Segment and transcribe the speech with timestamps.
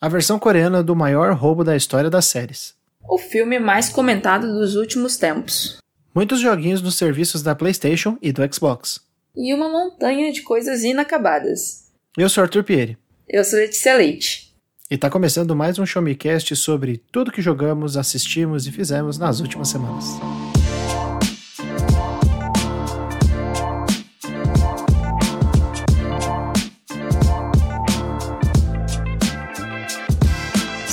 [0.00, 2.74] a versão coreana do maior roubo da história das séries.
[3.08, 5.78] O filme mais comentado dos últimos tempos.
[6.14, 9.00] Muitos joguinhos nos serviços da PlayStation e do Xbox.
[9.36, 11.88] E uma montanha de coisas inacabadas.
[12.16, 12.98] Eu sou Arthur Pieri.
[13.28, 14.54] Eu sou Letícia Leite.
[14.90, 19.18] E tá começando mais um Show Me Cast sobre tudo que jogamos, assistimos e fizemos
[19.18, 20.04] nas últimas semanas.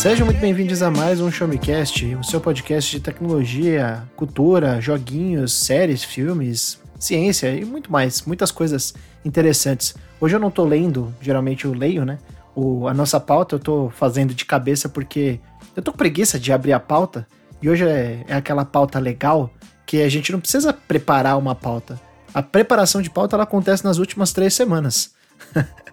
[0.05, 4.79] Sejam muito bem-vindos a mais um Show Me Cast, o seu podcast de tecnologia, cultura,
[4.79, 8.93] joguinhos, séries, filmes, ciência e muito mais, muitas coisas
[9.25, 9.95] interessantes.
[10.21, 12.19] Hoje eu não tô lendo, geralmente eu leio, né?
[12.53, 15.39] O, a nossa pauta eu tô fazendo de cabeça porque
[15.75, 17.27] eu tô com preguiça de abrir a pauta
[17.59, 19.49] e hoje é, é aquela pauta legal
[19.87, 21.99] que a gente não precisa preparar uma pauta.
[22.31, 25.15] A preparação de pauta ela acontece nas últimas três semanas.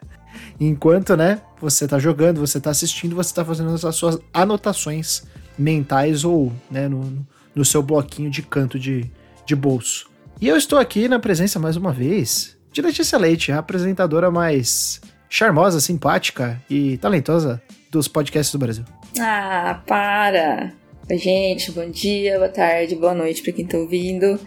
[0.60, 5.24] Enquanto, né, você tá jogando, você tá assistindo, você tá fazendo as suas anotações
[5.58, 9.10] mentais ou, né, no, no seu bloquinho de canto de,
[9.46, 10.10] de bolso.
[10.40, 15.00] E eu estou aqui na presença, mais uma vez, de Letícia Leite, a apresentadora mais
[15.28, 18.84] charmosa, simpática e talentosa dos podcasts do Brasil.
[19.20, 20.72] Ah, para!
[21.10, 24.38] Oi, gente, bom dia, boa tarde, boa noite para quem tá ouvindo.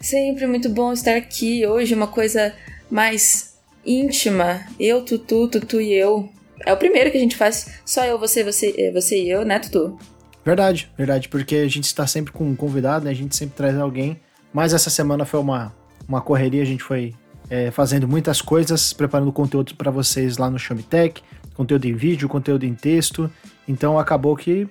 [0.00, 1.66] Sempre muito bom estar aqui.
[1.66, 2.54] Hoje uma coisa
[2.90, 3.49] mais
[3.84, 6.28] íntima, eu, Tutu, Tutu e eu.
[6.66, 9.44] É o primeiro que a gente faz, só eu, você, você, é, você e eu,
[9.44, 9.98] né, Tutu?
[10.44, 13.10] Verdade, verdade, porque a gente está sempre com um convidado, né?
[13.10, 14.18] A gente sempre traz alguém.
[14.52, 15.72] Mas essa semana foi uma,
[16.08, 17.14] uma correria, a gente foi
[17.48, 21.22] é, fazendo muitas coisas, preparando conteúdo para vocês lá no Tech,
[21.54, 23.30] conteúdo em vídeo, conteúdo em texto.
[23.68, 24.68] Então acabou que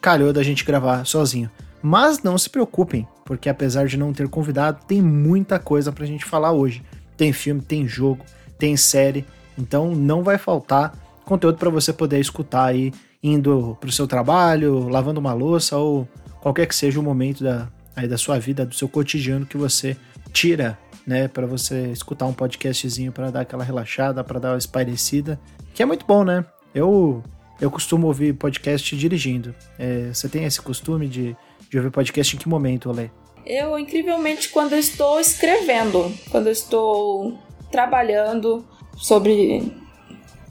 [0.00, 1.50] calhou da gente gravar sozinho.
[1.82, 6.24] Mas não se preocupem, porque apesar de não ter convidado, tem muita coisa pra gente
[6.24, 6.82] falar hoje.
[7.16, 8.24] Tem filme, tem jogo,
[8.62, 9.24] tem série,
[9.58, 14.88] então não vai faltar conteúdo para você poder escutar aí indo para o seu trabalho,
[14.88, 16.06] lavando uma louça ou
[16.40, 19.96] qualquer que seja o momento da, aí da sua vida, do seu cotidiano que você
[20.32, 25.40] tira, né, para você escutar um podcastzinho para dar aquela relaxada, para dar uma espairecida,
[25.74, 26.44] que é muito bom, né?
[26.72, 27.20] Eu
[27.60, 29.52] eu costumo ouvir podcast dirigindo.
[29.76, 31.36] É, você tem esse costume de,
[31.68, 33.10] de ouvir podcast em que momento, Olê?
[33.44, 37.38] Eu, incrivelmente, quando eu estou escrevendo, quando eu estou
[37.72, 38.64] trabalhando
[38.96, 39.72] sobre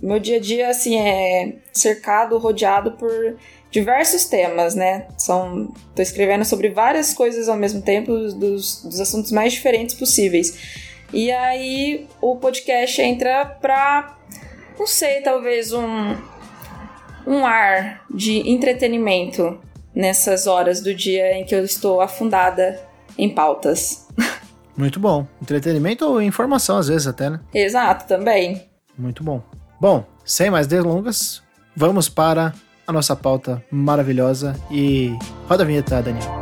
[0.02, 3.38] meu dia a dia assim é cercado, rodeado por
[3.70, 5.08] diversos temas, né?
[5.18, 10.90] São tô escrevendo sobre várias coisas ao mesmo tempo dos, dos assuntos mais diferentes possíveis.
[11.14, 14.18] E aí o podcast entra pra
[14.78, 16.18] não sei, talvez um
[17.26, 19.60] um ar de entretenimento
[19.94, 22.82] nessas horas do dia em que eu estou afundada
[23.18, 24.01] em pautas.
[24.82, 25.28] Muito bom.
[25.40, 27.40] Entretenimento ou informação, às vezes até, né?
[27.54, 28.68] Exato, também.
[28.98, 29.40] Muito bom.
[29.80, 31.44] Bom, sem mais delongas,
[31.76, 32.52] vamos para
[32.88, 35.16] a nossa pauta maravilhosa e
[35.48, 36.41] roda a vinheta, Daniel.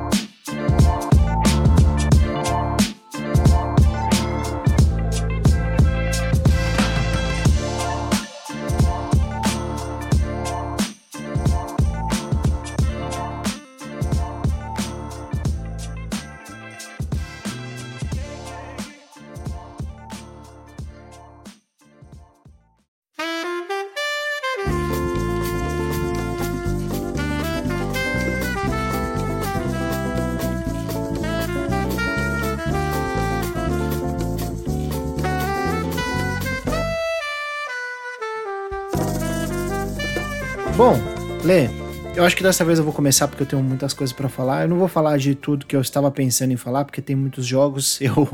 [42.30, 44.62] Acho que dessa vez eu vou começar porque eu tenho muitas coisas para falar.
[44.62, 47.44] Eu não vou falar de tudo que eu estava pensando em falar, porque tem muitos
[47.44, 48.00] jogos.
[48.02, 48.30] Eu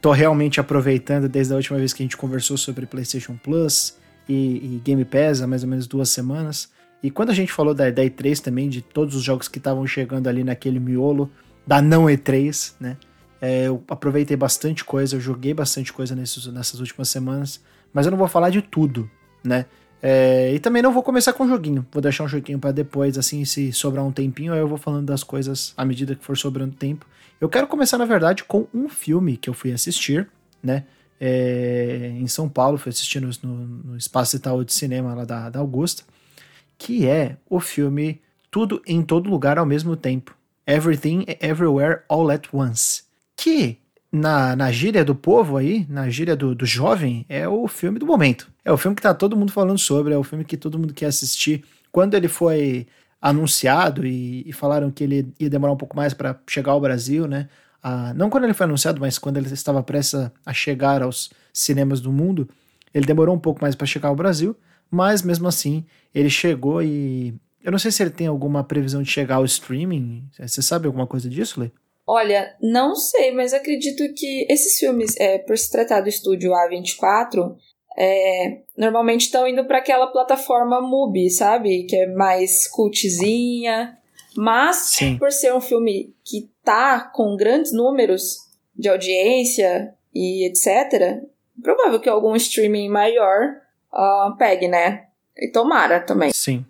[0.00, 3.98] tô realmente aproveitando desde a última vez que a gente conversou sobre PlayStation Plus
[4.28, 6.70] e, e Game Pass há mais ou menos duas semanas.
[7.02, 9.84] E quando a gente falou da, da E3 também, de todos os jogos que estavam
[9.88, 11.28] chegando ali naquele miolo
[11.66, 12.96] da não E3, né?
[13.40, 17.60] É, eu aproveitei bastante coisa, eu joguei bastante coisa nesses, nessas últimas semanas,
[17.92, 19.10] mas eu não vou falar de tudo,
[19.42, 19.66] né?
[20.02, 23.18] É, e também não vou começar com um joguinho, vou deixar um joguinho para depois,
[23.18, 26.36] assim, se sobrar um tempinho, aí eu vou falando das coisas à medida que for
[26.36, 27.06] sobrando tempo.
[27.40, 30.28] Eu quero começar, na verdade, com um filme que eu fui assistir,
[30.62, 30.84] né?
[31.20, 35.60] É, em São Paulo, fui assistir no, no Espaço Itaú de Cinema lá da, da
[35.60, 36.02] Augusta,
[36.78, 38.20] que é o filme
[38.50, 40.34] Tudo em Todo Lugar ao Mesmo Tempo.
[40.66, 43.02] Everything Everywhere All at Once.
[43.36, 43.78] Que
[44.12, 48.06] na, na gíria do povo aí, na gíria do, do jovem, é o filme do
[48.06, 48.50] momento.
[48.64, 50.92] É o filme que tá todo mundo falando sobre, é o filme que todo mundo
[50.92, 51.64] quer assistir.
[51.92, 52.86] Quando ele foi
[53.20, 57.26] anunciado e, e falaram que ele ia demorar um pouco mais para chegar ao Brasil,
[57.28, 57.48] né?
[57.82, 62.00] Ah, não quando ele foi anunciado, mas quando ele estava prestes a chegar aos cinemas
[62.00, 62.48] do mundo,
[62.92, 64.56] ele demorou um pouco mais para chegar ao Brasil,
[64.90, 65.84] mas mesmo assim
[66.14, 70.24] ele chegou e eu não sei se ele tem alguma previsão de chegar ao streaming.
[70.38, 71.70] Você sabe alguma coisa disso, Lê?
[72.06, 77.56] Olha, não sei, mas acredito que esses filmes, é, por se tratar do estúdio A24,
[77.96, 81.84] é, normalmente estão indo para aquela plataforma MUBI, sabe?
[81.84, 83.96] Que é mais cultzinha.
[84.36, 85.18] Mas, Sim.
[85.18, 88.38] por ser um filme que tá com grandes números
[88.76, 91.22] de audiência e etc.,
[91.62, 93.56] provável que algum streaming maior
[93.92, 95.06] uh, pegue, né?
[95.36, 96.30] E tomara também.
[96.32, 96.64] Sim.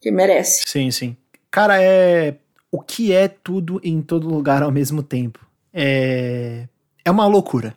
[0.00, 0.62] Que merece.
[0.66, 1.16] Sim, sim.
[1.50, 2.36] Cara, é.
[2.72, 5.44] O que é tudo em todo lugar ao mesmo tempo?
[5.72, 6.68] É.
[7.04, 7.74] É uma loucura.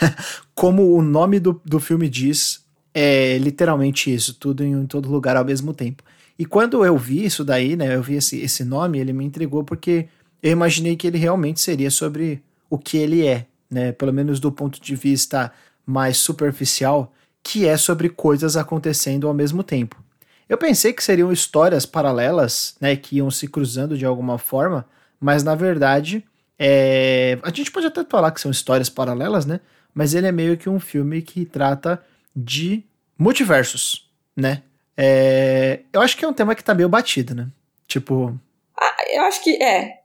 [0.54, 5.36] Como o nome do, do filme diz, é literalmente isso, tudo em, em, todo lugar
[5.36, 6.02] ao mesmo tempo.
[6.38, 9.64] E quando eu vi isso daí, né, eu vi esse, esse nome, ele me intrigou
[9.64, 10.08] porque
[10.42, 14.52] eu imaginei que ele realmente seria sobre o que ele é, né, pelo menos do
[14.52, 15.52] ponto de vista
[15.84, 17.12] mais superficial,
[17.42, 20.02] que é sobre coisas acontecendo ao mesmo tempo.
[20.48, 24.86] Eu pensei que seriam histórias paralelas, né, que iam se cruzando de alguma forma,
[25.20, 26.24] mas na verdade,
[26.58, 27.38] é...
[27.42, 29.60] a gente pode até falar que são histórias paralelas, né,
[29.92, 32.02] mas ele é meio que um filme que trata
[32.34, 32.84] de
[33.18, 34.62] multiversos, né?
[34.96, 35.80] É...
[35.92, 37.48] Eu acho que é um tema que tá meio batido, né?
[37.86, 38.38] Tipo.
[38.78, 40.00] Ah, eu acho que é.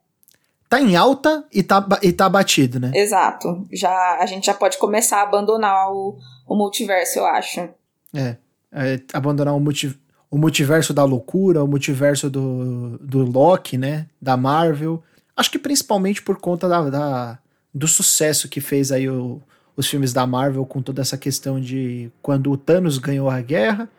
[0.68, 2.90] Tá em alta e tá, e tá batido, né?
[2.94, 3.66] Exato.
[3.70, 7.68] Já, a gente já pode começar a abandonar o, o multiverso, eu acho.
[8.14, 8.36] É.
[8.72, 9.94] é abandonar o, multi,
[10.32, 14.06] o multiverso da loucura, o multiverso do, do Loki, né?
[14.18, 15.02] Da Marvel.
[15.36, 17.38] Acho que principalmente por conta da, da
[17.72, 19.42] do sucesso que fez aí o,
[19.76, 23.90] os filmes da Marvel com toda essa questão de quando o Thanos ganhou a guerra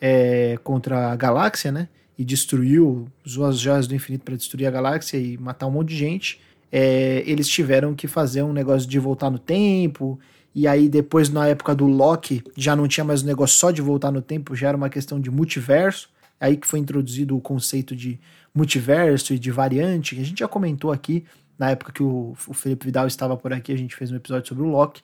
[0.00, 1.88] é, contra a galáxia, né?
[2.16, 5.88] E destruiu, usou as joias do infinito para destruir a galáxia e matar um monte
[5.88, 6.40] de gente.
[6.70, 10.16] É, eles tiveram que fazer um negócio de voltar no tempo.
[10.54, 13.80] E aí, depois, na época do Loki, já não tinha mais um negócio só de
[13.80, 16.10] voltar no tempo, já era uma questão de multiverso.
[16.38, 18.18] Aí que foi introduzido o conceito de
[18.54, 21.24] multiverso e de variante, que a gente já comentou aqui
[21.58, 24.48] na época que o, o Felipe Vidal estava por aqui, a gente fez um episódio
[24.48, 25.00] sobre o Loki.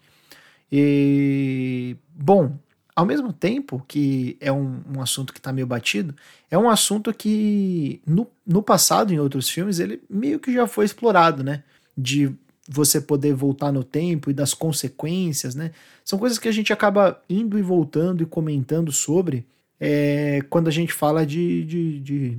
[0.71, 2.59] E, bom,
[2.95, 6.15] ao mesmo tempo que é um, um assunto que está meio batido,
[6.51, 10.85] é um assunto que no, no passado, em outros filmes, ele meio que já foi
[10.85, 11.63] explorado, né?
[11.97, 12.35] De
[12.69, 15.71] você poder voltar no tempo e das consequências, né?
[16.05, 19.47] São coisas que a gente acaba indo e voltando e comentando sobre
[19.81, 22.39] é, quando a gente fala de, de, de,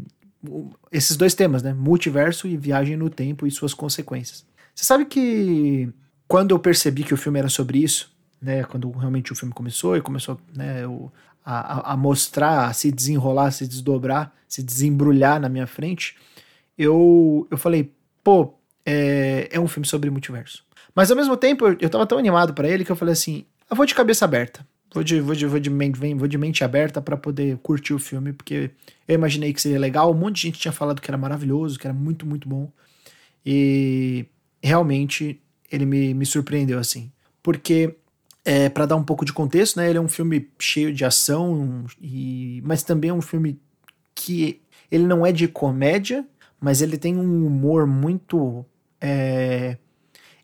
[0.91, 1.73] esses dois temas, né?
[1.73, 4.45] Multiverso e viagem no tempo e suas consequências.
[4.75, 5.89] Você sabe que
[6.27, 9.97] quando eu percebi que o filme era sobre isso, né, quando realmente o filme começou
[9.97, 11.11] e começou né, o,
[11.43, 16.15] a, a, mostrar, a se desenrolar, a se desdobrar, se desembrulhar na minha frente,
[16.77, 17.91] eu, eu falei,
[18.23, 18.53] pô,
[18.89, 20.63] é, é um filme sobre multiverso.
[20.95, 23.75] Mas ao mesmo tempo, eu, tava tão animado para ele que eu falei assim, eu
[23.75, 24.65] vou de cabeça aberta.
[24.91, 27.99] Vou de, vou de, vou de, mente, vou de mente aberta para poder curtir o
[27.99, 28.71] filme, porque
[29.07, 30.11] eu imaginei que seria legal.
[30.11, 32.71] Um monte de gente tinha falado que era maravilhoso, que era muito, muito bom.
[33.45, 34.25] E
[34.63, 35.39] realmente
[35.71, 37.11] ele me, me surpreendeu assim.
[37.43, 37.95] Porque
[38.43, 41.85] é, para dar um pouco de contexto, né, ele é um filme cheio de ação,
[42.01, 43.59] e, mas também é um filme
[44.15, 44.59] que
[44.89, 46.25] ele não é de comédia,
[46.59, 48.65] mas ele tem um humor muito.
[49.01, 49.77] É,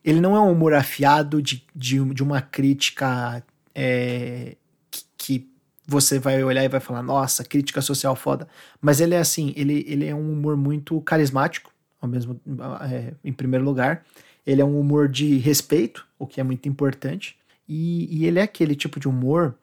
[0.03, 3.43] ele não é um humor afiado de, de, de uma crítica
[3.73, 4.55] é,
[4.91, 5.55] que, que,
[5.87, 8.47] você vai olhar e vai falar, nossa, crítica social foda.
[8.81, 12.41] Mas ele é assim, ele, ele é um humor muito carismático, ao mesmo,
[12.89, 14.03] é, em primeiro lugar.
[14.47, 17.37] Ele é um humor de respeito, o que é muito importante.
[17.67, 19.55] E, e ele é aquele tipo de humor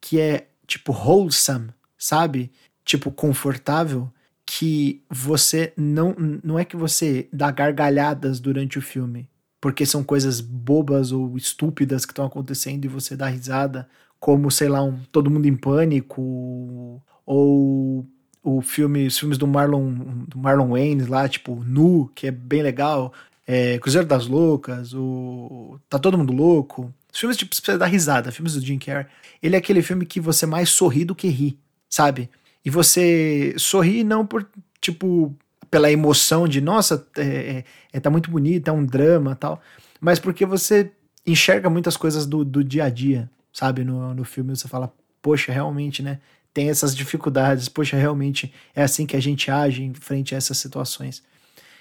[0.00, 2.50] que é tipo wholesome, sabe?
[2.84, 4.10] Tipo confortável,
[4.52, 9.28] que você não não é que você dá gargalhadas durante o filme,
[9.60, 13.88] porque são coisas bobas ou estúpidas que estão acontecendo e você dá risada,
[14.18, 18.04] como sei lá, um Todo Mundo em Pânico ou
[18.42, 19.92] o filme, os filmes do Marlon
[20.26, 23.12] do Marlon Wayne lá, tipo Nu, que é bem legal,
[23.46, 28.32] é, Cruzeiro das Loucas, o Tá Todo Mundo Louco, os filmes tipo, você dar risada,
[28.32, 29.06] filmes do Jim Carrey,
[29.40, 31.56] ele é aquele filme que você mais sorri do que ri,
[31.88, 32.28] sabe?
[32.64, 34.46] E você sorri não por,
[34.80, 35.34] tipo,
[35.70, 39.62] pela emoção de, nossa, é, é, é tá muito bonito, é um drama tal,
[40.00, 40.92] mas porque você
[41.26, 43.84] enxerga muitas coisas do, do dia a dia, sabe?
[43.84, 46.18] No, no filme você fala, poxa, realmente, né?
[46.52, 50.58] Tem essas dificuldades, poxa, realmente é assim que a gente age em frente a essas
[50.58, 51.22] situações.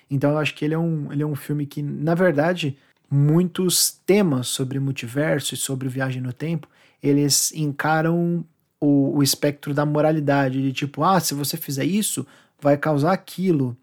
[0.09, 2.77] Então eu acho que ele é um, ele é um filme que, na verdade,
[3.09, 6.67] muitos temas sobre multiverso e sobre viagem no tempo,
[7.01, 8.45] eles encaram
[8.79, 12.25] o, o espectro da moralidade, de tipo, ah, se você fizer isso,
[12.61, 13.75] vai causar aquilo,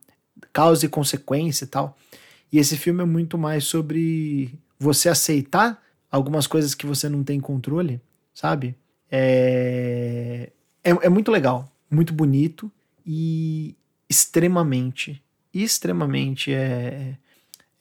[0.53, 1.97] causa e consequência e tal.
[2.53, 7.41] E esse filme é muito mais sobre você aceitar algumas coisas que você não tem
[7.41, 8.01] controle,
[8.33, 8.77] sabe?
[9.11, 10.51] É,
[10.83, 12.71] é, é muito legal, muito bonito
[13.05, 13.75] e
[14.09, 15.23] extremamente,
[15.53, 17.17] extremamente é,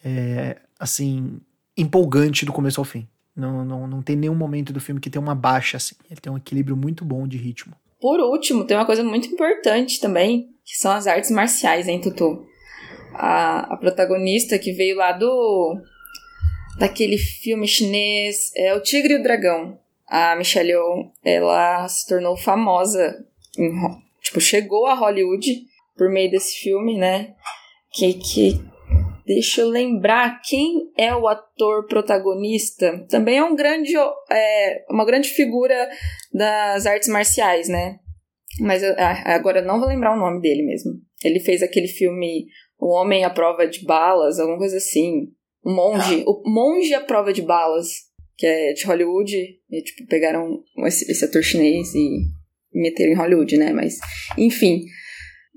[0.03, 1.39] é assim
[1.77, 3.07] empolgante do começo ao fim.
[3.36, 5.96] Não, não, não tem nenhum momento do filme que tem uma baixa, assim.
[6.10, 7.75] Ele tem um equilíbrio muito bom de ritmo.
[8.00, 12.46] Por último, tem uma coisa muito importante também, que são as artes marciais, hein, Tutu?
[13.13, 15.82] A, a protagonista que veio lá do.
[16.77, 19.77] daquele filme chinês, é O Tigre e o Dragão.
[20.08, 23.25] A Michelle Yeoh, ela se tornou famosa,
[23.58, 23.72] em,
[24.22, 25.65] tipo, chegou a Hollywood
[25.98, 27.34] por meio desse filme, né?
[27.92, 28.75] Que, que
[29.25, 33.05] Deixa eu lembrar quem é o ator protagonista.
[33.10, 33.94] Também é um grande,
[34.32, 35.89] é, uma grande figura
[36.32, 38.00] das artes marciais, né?
[38.60, 40.94] Mas ah, agora eu não vou lembrar o nome dele mesmo.
[41.24, 42.46] Ele fez aquele filme
[42.79, 45.32] O Homem à Prova de Balas, alguma coisa assim.
[45.63, 46.24] O Monge.
[46.27, 47.88] O Monge à Prova de Balas,
[48.38, 49.36] que é de Hollywood.
[49.72, 52.27] E, tipo, pegaram esse, esse ator chinês e
[52.72, 53.74] meteram em Hollywood, né?
[53.74, 53.98] Mas,
[54.38, 54.86] enfim.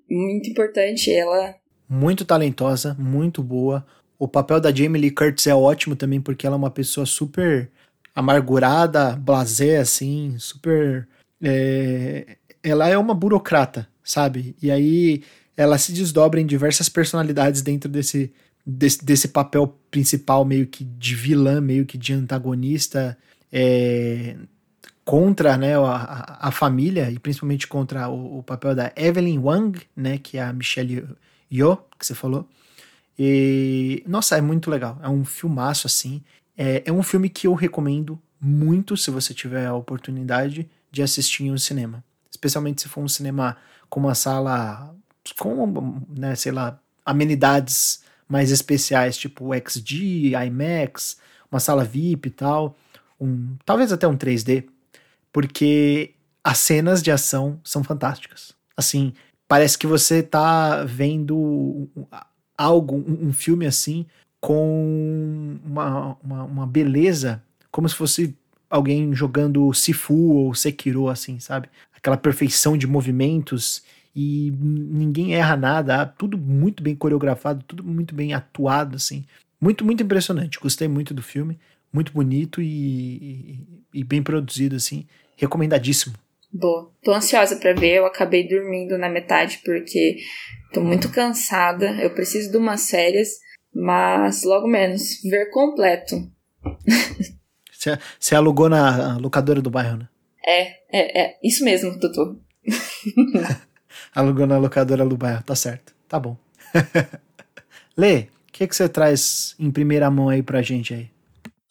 [0.09, 1.13] Muito importante.
[1.13, 1.55] Ela
[1.89, 3.85] muito talentosa, muito boa.
[4.19, 7.71] O papel da Jamie Lee Curtis é ótimo também, porque ela é uma pessoa super
[8.15, 11.09] amargurada, blasé, assim, super.
[11.41, 12.37] É...
[12.63, 14.57] Ela é uma burocrata, sabe?
[14.61, 15.23] E aí
[15.57, 18.33] ela se desdobra em diversas personalidades dentro desse,
[18.67, 23.17] desse, desse papel principal, meio que de vilã, meio que de antagonista.
[23.53, 24.37] É,
[25.05, 30.19] contra né, a, a, família e principalmente contra o, o, papel da Evelyn Wang, né,
[30.19, 31.09] que é a Michelle
[31.53, 32.49] Yo, que você falou.
[33.19, 34.99] E, nossa, é muito legal.
[35.03, 36.23] É um filmaço, assim.
[36.57, 41.45] É, é um filme que eu recomendo muito se você tiver a oportunidade de assistir
[41.45, 42.05] em um cinema.
[42.31, 43.57] Especialmente se for um cinema
[43.89, 44.95] com uma sala
[45.39, 51.19] com, né, sei lá, amenidades mais especiais, tipo XG, IMAX,
[51.51, 52.77] uma sala VIP e tal.
[53.21, 54.67] Um, talvez até um 3D.
[55.33, 58.55] Porque as cenas de ação são fantásticas.
[58.77, 59.13] Assim,
[59.49, 61.89] parece que você tá vendo
[62.57, 64.07] algo, um, filme assim,
[64.41, 68.37] com uma, uma, uma, beleza, como se fosse
[68.69, 71.69] alguém jogando Sifu ou Sekiro, assim, sabe?
[71.97, 73.83] Aquela perfeição de movimentos
[74.15, 79.25] e ninguém erra nada, tudo muito bem coreografado, tudo muito bem atuado, assim.
[79.61, 80.61] Muito, muito impressionante.
[80.61, 81.59] Gostei muito do filme,
[81.93, 85.07] muito bonito e, e, e bem produzido, assim.
[85.37, 86.15] Recomendadíssimo.
[86.53, 86.91] Boa.
[87.03, 87.97] Tô ansiosa para ver.
[87.97, 90.17] Eu acabei dormindo na metade porque
[90.73, 91.91] tô muito cansada.
[92.03, 93.29] Eu preciso de umas férias,
[93.75, 96.17] mas logo menos ver completo.
[98.19, 100.09] Você alugou na locadora do bairro, né?
[100.45, 101.39] É, é, é.
[101.43, 102.41] Isso mesmo, Tutu.
[104.15, 105.95] alugou na locadora do bairro, tá certo.
[106.09, 106.37] Tá bom.
[107.97, 111.11] Lê, o que, que você traz em primeira mão aí pra gente aí?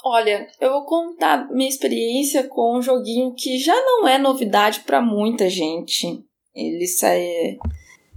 [0.10, 5.02] Olha, eu vou contar minha experiência com um joguinho que já não é novidade para
[5.02, 6.24] muita gente.
[6.56, 7.58] Ele sai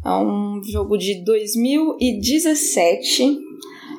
[0.04, 3.38] é um jogo de 2017,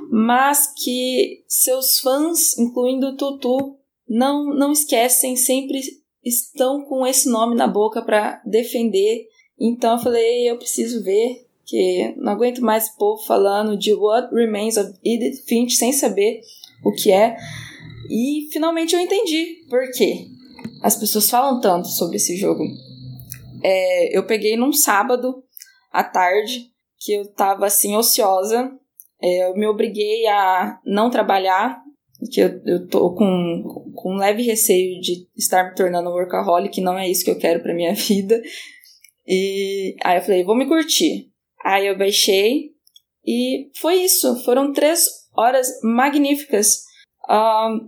[0.09, 3.75] mas que seus fãs, incluindo o Tutu,
[4.09, 5.79] não não esquecem, sempre
[6.23, 9.27] estão com esse nome na boca para defender.
[9.59, 14.33] Então eu falei, eu preciso ver, que não aguento mais o povo falando de What
[14.33, 16.41] Remains of Edith Finch sem saber
[16.83, 17.37] o que é.
[18.09, 20.27] E finalmente eu entendi por quê
[20.81, 22.63] as pessoas falam tanto sobre esse jogo.
[23.63, 25.43] É, eu peguei num sábado
[25.91, 28.71] à tarde que eu tava assim ociosa.
[29.21, 31.79] É, eu me obriguei a não trabalhar,
[32.31, 36.97] que eu, eu tô com, com um leve receio de estar me tornando workaholic, não
[36.97, 38.41] é isso que eu quero pra minha vida.
[39.27, 41.29] E aí eu falei, vou me curtir.
[41.63, 42.71] Aí eu baixei
[43.25, 44.43] e foi isso.
[44.43, 45.05] Foram três
[45.35, 46.85] horas magníficas.
[47.31, 47.87] Um,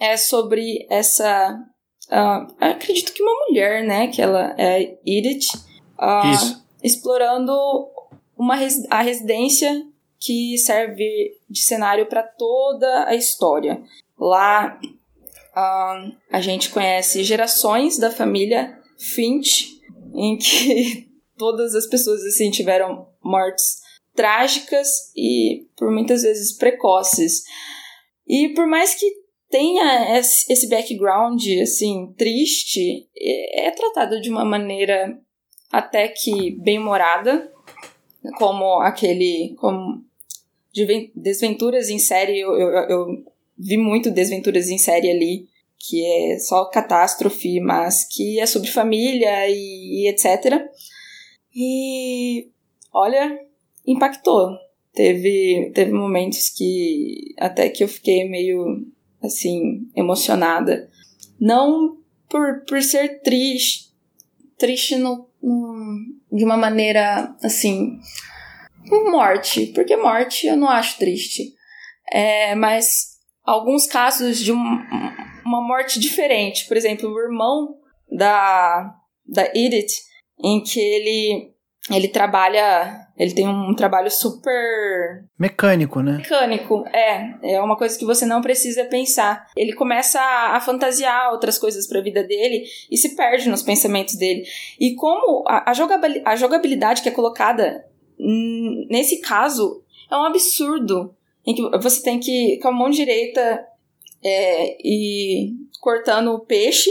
[0.00, 1.58] é sobre essa.
[2.08, 4.08] Uh, acredito que uma mulher, né?
[4.08, 5.48] Que ela é Edith.
[5.98, 7.52] Uh, explorando
[8.36, 9.84] uma res a residência
[10.18, 13.82] que serve de cenário para toda a história.
[14.18, 19.80] Lá uh, a gente conhece gerações da família Finch,
[20.14, 23.82] em que todas as pessoas assim tiveram mortes
[24.14, 27.44] trágicas e por muitas vezes precoces.
[28.28, 29.06] E por mais que
[29.48, 35.18] tenha esse background, assim, triste, é, é tratado de uma maneira
[35.72, 37.50] até que bem-humorada,
[38.36, 40.06] como aquele, como
[41.14, 43.06] Desventuras em série, eu, eu, eu
[43.58, 49.48] vi muito Desventuras em série ali, que é só catástrofe, mas que é sobre família
[49.48, 50.68] e, e etc.
[51.54, 52.50] E
[52.92, 53.40] olha,
[53.86, 54.56] impactou.
[54.98, 58.84] Teve, teve momentos que até que eu fiquei meio
[59.22, 60.90] assim, emocionada.
[61.40, 63.92] Não por, por ser triste,
[64.58, 65.98] triste no, no,
[66.32, 68.00] de uma maneira assim.
[68.90, 69.66] Morte.
[69.66, 71.54] Porque morte eu não acho triste.
[72.10, 74.56] É, mas alguns casos de um,
[75.46, 76.66] uma morte diferente.
[76.66, 77.76] Por exemplo, o irmão
[78.10, 79.92] da, da Edith,
[80.42, 81.54] em que ele
[81.90, 83.06] ele trabalha.
[83.18, 85.24] Ele tem um trabalho super.
[85.36, 86.18] Mecânico, né?
[86.18, 87.54] Mecânico, é.
[87.54, 89.44] É uma coisa que você não precisa pensar.
[89.56, 93.62] Ele começa a, a fantasiar outras coisas para a vida dele e se perde nos
[93.62, 94.44] pensamentos dele.
[94.78, 97.84] E como a, a, jogabilidade, que é colocada
[98.88, 101.12] nesse caso é um absurdo.
[101.44, 103.66] Em que você tem que, com a mão direita,
[104.22, 106.90] é, e cortando o peixe,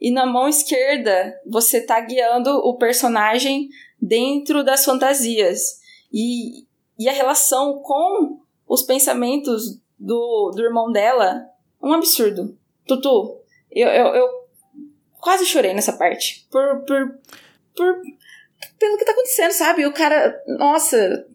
[0.00, 3.68] e na mão esquerda você tá guiando o personagem
[4.00, 5.80] dentro das fantasias.
[6.12, 6.66] E,
[6.98, 11.44] e a relação com os pensamentos do, do irmão dela,
[11.82, 12.56] um absurdo.
[12.86, 13.38] Tutu,
[13.70, 14.28] eu, eu, eu
[15.20, 16.46] quase chorei nessa parte.
[16.50, 17.18] Por, por,
[17.76, 18.02] por.
[18.78, 19.86] pelo que tá acontecendo, sabe?
[19.86, 20.40] O cara.
[20.46, 21.26] Nossa.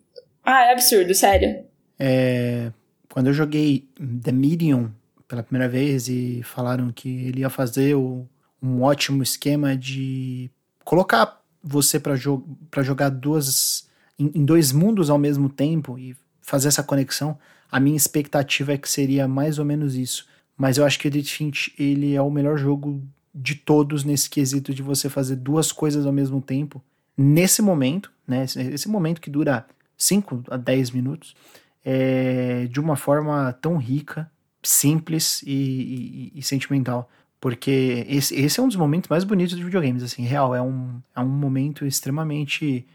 [0.44, 1.66] Ah, é absurdo, sério.
[2.00, 2.72] É,
[3.10, 3.88] quando eu joguei
[4.24, 4.92] The Medium
[5.28, 8.28] pela primeira vez e falaram que ele ia fazer o,
[8.62, 10.50] um ótimo esquema de
[10.84, 12.44] colocar você para jo
[12.82, 13.88] jogar duas
[14.20, 17.38] em, em, dois mundos ao mesmo tempo e fazer essa conexão,
[17.72, 20.28] a minha expectativa é que seria mais ou menos isso.
[20.58, 23.02] Mas eu acho que Edith Finch ele é o melhor jogo
[23.34, 26.84] de todos nesse quesito de você fazer duas coisas ao mesmo tempo
[27.18, 28.44] nesse momento, né?
[28.44, 29.66] Esse momento que dura
[29.98, 31.36] 5 a 10 minutos,
[31.84, 34.30] é, de uma forma tão rica,
[34.62, 37.10] simples e, e, e sentimental.
[37.44, 40.56] Porque esse, esse é um dos momentos mais bonitos de videogames, assim, real.
[40.56, 42.88] É um, é um momento extremamente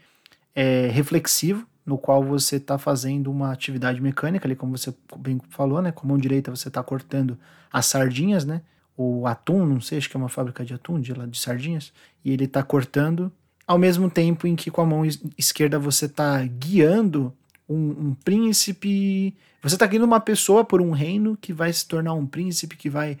[0.55, 5.83] é, reflexivo, no qual você está fazendo uma atividade mecânica, ali, como você bem falou,
[5.83, 5.91] né?
[5.91, 7.37] Com a mão direita você está cortando
[7.71, 8.63] as sardinhas, né?
[8.97, 11.93] O atum, não sei, acho que é uma fábrica de atum, de, de sardinhas,
[12.25, 13.31] e ele está cortando,
[13.67, 15.03] ao mesmo tempo em que com a mão
[15.37, 17.31] esquerda você está guiando
[17.69, 19.37] um, um, príncipe.
[19.61, 22.89] Você está guiando uma pessoa por um reino que vai se tornar um príncipe, que
[22.89, 23.15] vai.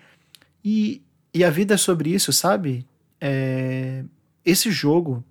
[0.65, 2.85] E e a vida é sobre isso, sabe?
[3.21, 4.03] É,
[4.45, 5.23] esse jogo,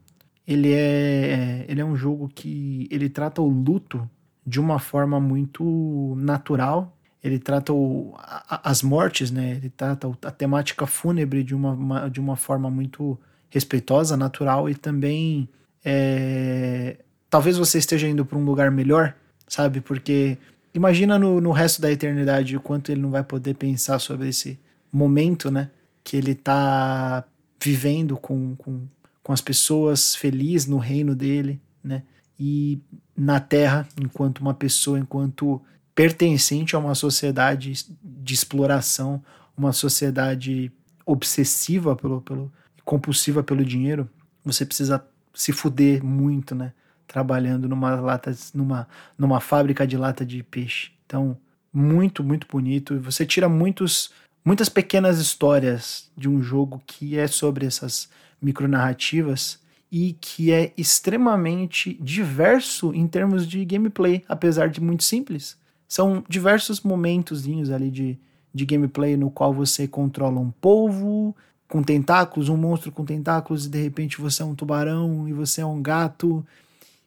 [0.47, 4.09] ele é, ele é um jogo que ele trata o luto
[4.47, 6.97] de uma forma muito natural.
[7.23, 8.15] Ele trata o,
[8.49, 9.53] as mortes, né?
[9.53, 13.19] Ele trata a temática fúnebre de uma, uma de uma forma muito
[13.51, 15.49] respeitosa, natural e também
[15.85, 16.97] é,
[17.29, 19.15] talvez você esteja indo para um lugar melhor,
[19.47, 19.81] sabe?
[19.81, 20.39] Porque
[20.73, 24.59] imagina no, no resto da eternidade o quanto ele não vai poder pensar sobre esse
[24.93, 25.71] momento, né?
[26.03, 27.25] Que ele está
[27.63, 28.87] vivendo com, com,
[29.23, 32.03] com as pessoas feliz no reino dele, né?
[32.39, 32.81] E
[33.17, 35.61] na Terra, enquanto uma pessoa, enquanto
[35.95, 39.23] pertencente a uma sociedade de exploração,
[39.57, 40.71] uma sociedade
[41.05, 42.53] obsessiva pelo, pelo
[42.85, 44.09] compulsiva pelo dinheiro,
[44.45, 46.73] você precisa se fuder muito, né?
[47.07, 50.93] Trabalhando numa lata, numa, numa fábrica de lata de peixe.
[51.05, 51.37] Então,
[51.73, 52.99] muito, muito bonito.
[53.01, 54.11] Você tira muitos
[54.49, 58.09] muitas pequenas histórias de um jogo que é sobre essas
[58.41, 59.59] micronarrativas
[59.93, 65.55] e que é extremamente diverso em termos de gameplay, apesar de muito simples.
[65.87, 68.19] São diversos momentozinhos ali de,
[68.55, 71.37] de gameplay no qual você controla um polvo
[71.69, 75.61] com tentáculos, um monstro com tentáculos, e de repente você é um tubarão e você
[75.61, 76.43] é um gato,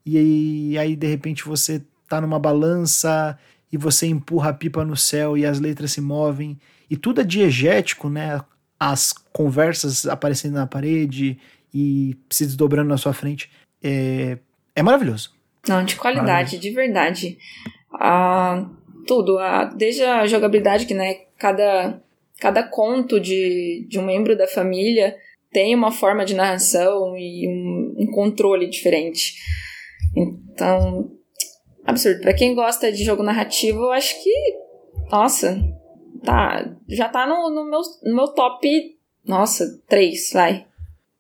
[0.06, 3.36] e aí, aí de repente você tá numa balança
[3.72, 6.60] e você empurra a pipa no céu e as letras se movem,
[6.92, 8.42] e tudo é diegético, né?
[8.78, 11.40] As conversas aparecendo na parede
[11.74, 13.50] e se desdobrando na sua frente.
[13.82, 14.38] É,
[14.76, 15.34] é maravilhoso.
[15.66, 17.38] Não, de qualidade, de verdade.
[17.94, 18.68] Ah,
[19.08, 22.02] tudo, ah, desde a jogabilidade, que né, cada,
[22.42, 25.16] cada conto de, de um membro da família
[25.50, 29.36] tem uma forma de narração e um, um controle diferente.
[30.14, 31.10] Então,
[31.86, 32.20] absurdo.
[32.20, 34.34] Para quem gosta de jogo narrativo, eu acho que,
[35.10, 35.58] nossa,
[36.24, 40.66] tá, já tá no, no, meu, no meu top, nossa, 3, vai.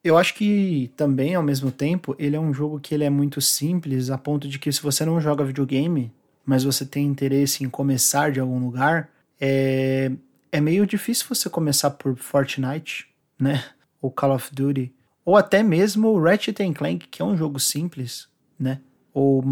[0.04, 3.40] Eu acho que também, ao mesmo tempo, ele é um jogo que ele é muito
[3.40, 6.12] simples, a ponto de que se você não joga videogame,
[6.44, 9.10] mas você tem interesse em começar de algum lugar,
[9.40, 10.12] é,
[10.52, 13.08] é meio difícil você começar por Fortnite,
[13.40, 13.64] né?
[14.02, 14.92] Ou Call of Duty,
[15.24, 18.82] ou até mesmo Ratchet Clank, que é um jogo simples, né?
[19.14, 19.44] Ou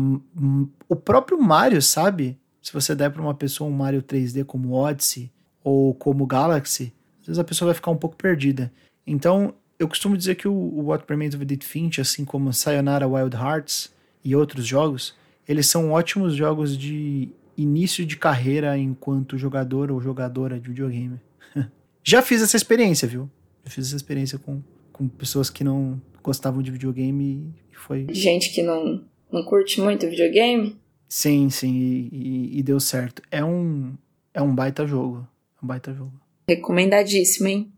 [0.87, 2.39] o próprio Mario, sabe?
[2.61, 5.31] Se você der para uma pessoa um Mario 3D como Odyssey,
[5.69, 8.71] ou como Galaxy, às vezes a pessoa vai ficar um pouco perdida.
[9.05, 13.07] Então, eu costumo dizer que o, o What Remains of Edith Finch, assim como Sayonara
[13.07, 15.15] Wild Hearts e outros jogos,
[15.47, 21.19] eles são ótimos jogos de início de carreira enquanto jogador ou jogadora de videogame.
[22.03, 23.29] Já fiz essa experiência, viu?
[23.63, 28.07] Já fiz essa experiência com, com pessoas que não gostavam de videogame e foi.
[28.09, 30.75] Gente que não, não curte muito videogame?
[31.07, 33.21] Sim, sim, e, e, e deu certo.
[33.29, 33.93] É um,
[34.33, 35.27] é um baita jogo.
[35.61, 36.13] Um baita jogo.
[36.47, 37.71] Recomendadíssimo, hein?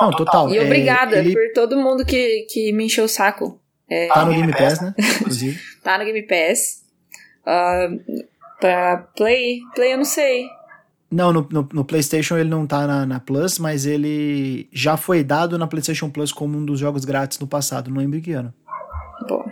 [0.00, 0.48] Não, total.
[0.50, 3.60] E é, obrigada ele por todo mundo que, que me encheu o saco.
[3.88, 4.94] É, tá no Game Pass, né?
[5.20, 5.60] Inclusive.
[5.82, 6.84] tá no Game Pass.
[7.44, 7.88] Ah,
[8.60, 10.46] pra Play, Play eu não sei.
[11.10, 15.24] Não, no, no, no PlayStation ele não tá na, na Plus, mas ele já foi
[15.24, 18.52] dado na PlayStation Plus como um dos jogos grátis no passado, não lembro que ano.
[19.26, 19.50] Bom,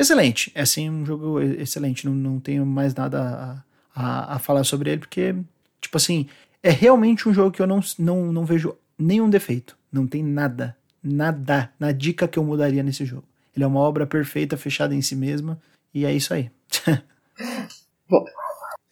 [0.00, 3.62] Excelente, é assim um jogo excelente, não, não tenho mais nada
[3.94, 5.36] a, a, a falar sobre ele, porque,
[5.78, 6.26] tipo assim,
[6.62, 10.76] é realmente um jogo que eu não, não, não vejo nenhum defeito, não tem nada,
[11.02, 13.24] nada, na dica que eu mudaria nesse jogo.
[13.54, 15.60] Ele é uma obra perfeita, fechada em si mesma,
[15.92, 16.50] e é isso aí.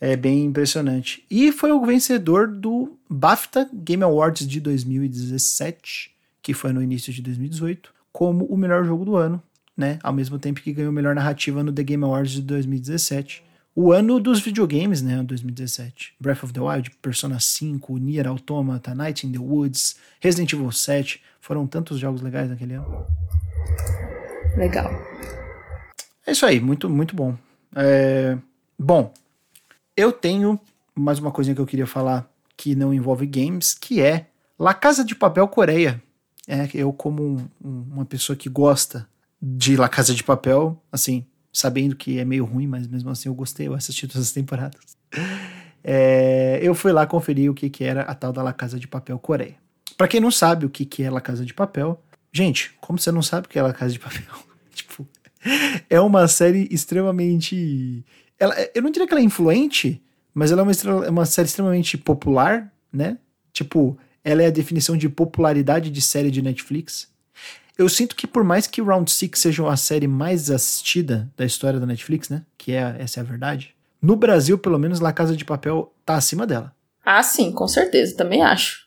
[0.00, 1.24] É bem impressionante.
[1.28, 7.20] E foi o vencedor do BAFTA Game Awards de 2017, que foi no início de
[7.20, 9.42] 2018, como o melhor jogo do ano,
[9.76, 9.98] né?
[10.02, 13.42] Ao mesmo tempo que ganhou melhor narrativa no The Game Awards de 2017.
[13.81, 15.23] O ano dos videogames, né?
[15.23, 16.14] 2017.
[16.19, 21.23] Breath of the Wild, Persona 5, Nier Automata, Night in the Woods, Resident Evil 7.
[21.41, 23.07] Foram tantos jogos legais naquele ano.
[24.57, 24.91] legal.
[26.27, 27.37] É isso aí, muito, muito bom.
[27.77, 28.37] É,
[28.77, 29.12] Bom,
[29.97, 30.59] eu tenho
[30.95, 34.27] mais uma coisinha que eu queria falar que não envolve games, que é
[34.59, 36.03] La Casa de Papel Coreia.
[36.49, 39.09] É, eu, como um- um- uma pessoa que gosta
[39.41, 43.34] de La Casa de Papel, assim, sabendo que é meio ruim, mas mesmo assim eu
[43.34, 44.96] gostei, eu assisti todas as temporadas.
[45.82, 48.87] É, eu fui lá conferir o que, que era a tal da La Casa de
[48.87, 49.56] Papel Coreia.
[49.96, 52.00] Pra quem não sabe o que, que é La Casa de Papel,
[52.32, 54.22] gente, como você não sabe o que é La Casa de Papel?
[54.72, 55.06] tipo,
[55.88, 58.04] é uma série extremamente.
[58.38, 60.02] Ela, eu não diria que ela é influente,
[60.34, 63.18] mas ela é uma, é uma série extremamente popular, né?
[63.52, 67.08] Tipo, ela é a definição de popularidade de série de Netflix.
[67.79, 71.79] Eu sinto que por mais que Round Six seja a série mais assistida da história
[71.79, 72.43] da Netflix, né?
[72.59, 73.73] Que é, essa é a verdade.
[74.03, 76.75] No Brasil, pelo menos, La Casa de Papel tá acima dela.
[77.05, 78.87] Ah, sim, com certeza, também acho.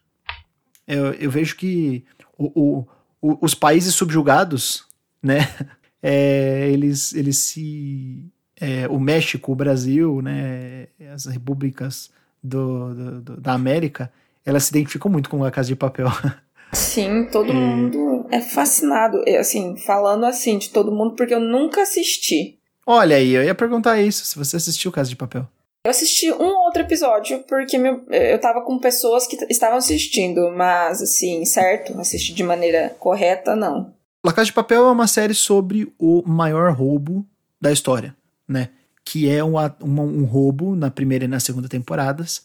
[0.86, 2.04] Eu, eu vejo que
[2.38, 2.88] o- o-
[3.22, 4.84] o- os países subjugados,
[5.24, 5.38] né?
[6.04, 8.26] é, eles, eles se.
[8.60, 10.88] é, o México, o Brasil, né?
[11.14, 12.12] As repúblicas
[12.44, 14.12] do, do- do- da América,
[14.46, 16.08] elas se identificam muito com a Casa de Papel.
[16.74, 19.24] Sim, todo mundo é fascinado.
[19.28, 22.58] Eu, assim, falando assim de todo mundo, porque eu nunca assisti.
[22.86, 25.48] Olha aí, eu ia perguntar isso, se você assistiu Casa de Papel.
[25.86, 31.02] Eu assisti um outro episódio porque meu- eu tava com pessoas que estavam assistindo, mas
[31.02, 32.00] assim, certo?
[32.00, 33.94] Assistir de maneira correta, não.
[34.24, 37.26] La Casa de Papel é uma série sobre o maior roubo
[37.60, 38.16] da história,
[38.48, 38.70] né?
[39.04, 42.44] Que é um, uma- um roubo na primeira e na segunda temporadas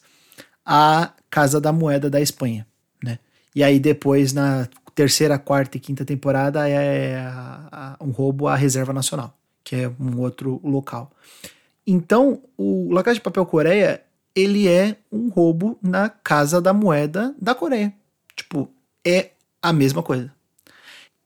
[0.65, 2.65] à Casa da Moeda da Espanha,
[3.03, 3.19] né?
[3.55, 4.67] E aí depois na
[4.97, 7.67] terceira, quarta e quinta temporada é a-
[7.99, 9.31] a- um roubo à Reserva Nacional,
[9.63, 11.11] que é um outro local.
[11.85, 14.01] Então, o La Casa de Papel Coreia,
[14.35, 17.93] ele é um roubo na Casa da Moeda da Coreia.
[18.35, 18.71] Tipo,
[19.05, 19.29] é
[19.61, 20.33] a mesma coisa.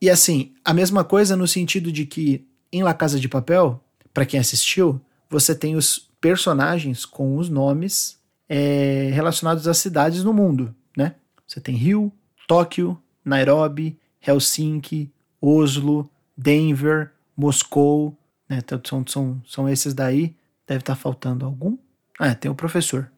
[0.02, 3.82] E assim, a mesma coisa no sentido de que em La Casa de Papel,
[4.14, 10.34] pra quem assistiu, você tem os personagens com os nomes é, relacionados às cidades no
[10.34, 11.16] mundo, né?
[11.48, 12.12] Você tem Rio,
[12.50, 18.58] Tóquio, Nairobi, Helsinki, Oslo, Denver, Moscou, né?
[18.64, 20.36] Então, São, são, são esses daí.
[20.68, 21.78] Deve estar faltando algum.
[22.20, 23.12] Ah, tem o professor.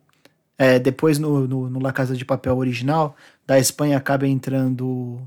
[0.58, 5.20] É, depois no, no, no La Casa de Papel original, da Espanha acaba entrando.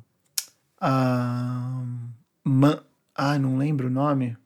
[0.80, 1.82] Ah,
[2.44, 2.82] Man-
[3.14, 4.36] ah, não lembro o nome.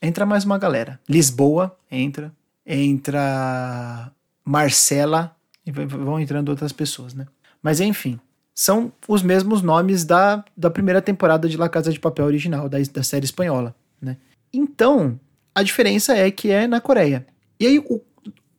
[0.00, 0.98] Entra mais uma galera.
[1.08, 2.32] Lisboa entra.
[2.66, 4.10] Entra
[4.44, 5.36] Marcela.
[5.66, 7.26] E vão entrando outras pessoas, né?
[7.62, 8.18] Mas enfim,
[8.54, 12.78] são os mesmos nomes da, da primeira temporada de La Casa de Papel original, da,
[12.92, 14.16] da série espanhola, né?
[14.52, 15.18] Então,
[15.54, 17.26] a diferença é que é na Coreia.
[17.58, 18.00] E aí, o,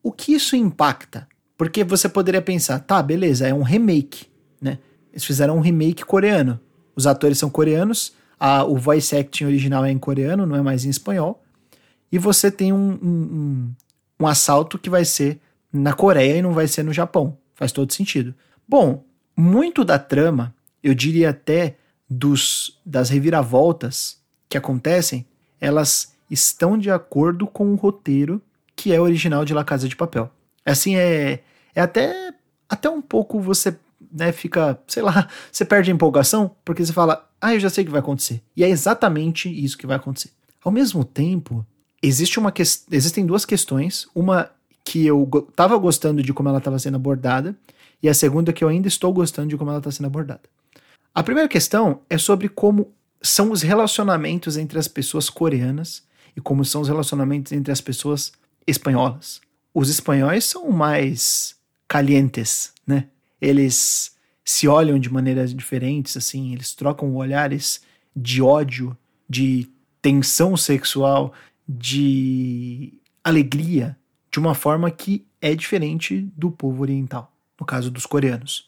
[0.04, 1.27] o que isso impacta?
[1.58, 4.25] Porque você poderia pensar, tá, beleza, é um remake,
[4.60, 4.80] né?
[5.12, 6.60] Eles fizeram um remake coreano.
[6.95, 10.86] Os atores são coreanos, a, o voice acting original é em coreano, não é mais
[10.86, 11.43] em espanhol.
[12.12, 13.71] E você tem um, um,
[14.19, 15.39] um, assalto que vai ser
[15.71, 17.38] na Coreia e não vai ser no Japão.
[17.54, 18.34] Faz todo sentido.
[18.67, 19.06] Bom,
[19.41, 21.75] muito da trama, eu diria até
[22.08, 25.25] dos das reviravoltas que acontecem,
[25.60, 28.41] elas estão de acordo com o roteiro
[28.75, 30.32] que é original de La Casa de Papel.
[30.65, 31.41] Assim, é,
[31.73, 32.34] é até,
[32.69, 33.75] até um pouco você
[34.12, 37.84] né, fica, sei lá, você perde a empolgação porque você fala, ah, eu já sei
[37.84, 38.41] o que vai acontecer.
[38.56, 40.32] E é exatamente isso que vai acontecer.
[40.63, 41.65] Ao mesmo tempo,
[42.01, 42.62] existe uma que...
[42.62, 44.08] existem duas questões.
[44.13, 44.51] Uma
[44.84, 47.56] que eu go tava gostando de como ela estava sendo abordada,
[48.01, 50.41] e a segunda que eu ainda estou gostando de como ela está sendo abordada.
[51.13, 56.03] A primeira questão é sobre como são os relacionamentos entre as pessoas coreanas
[56.35, 58.31] e como são os relacionamentos entre as pessoas
[58.65, 59.41] espanholas.
[59.73, 61.55] Os espanhóis são mais
[61.87, 63.07] calientes, né?
[63.39, 67.81] Eles se olham de maneiras diferentes, assim, eles trocam olhares
[68.15, 68.97] de ódio,
[69.29, 69.69] de
[70.01, 71.33] tensão sexual,
[71.67, 73.97] de alegria,
[74.31, 77.31] de uma forma que é diferente do povo oriental,
[77.62, 78.67] no caso dos coreanos.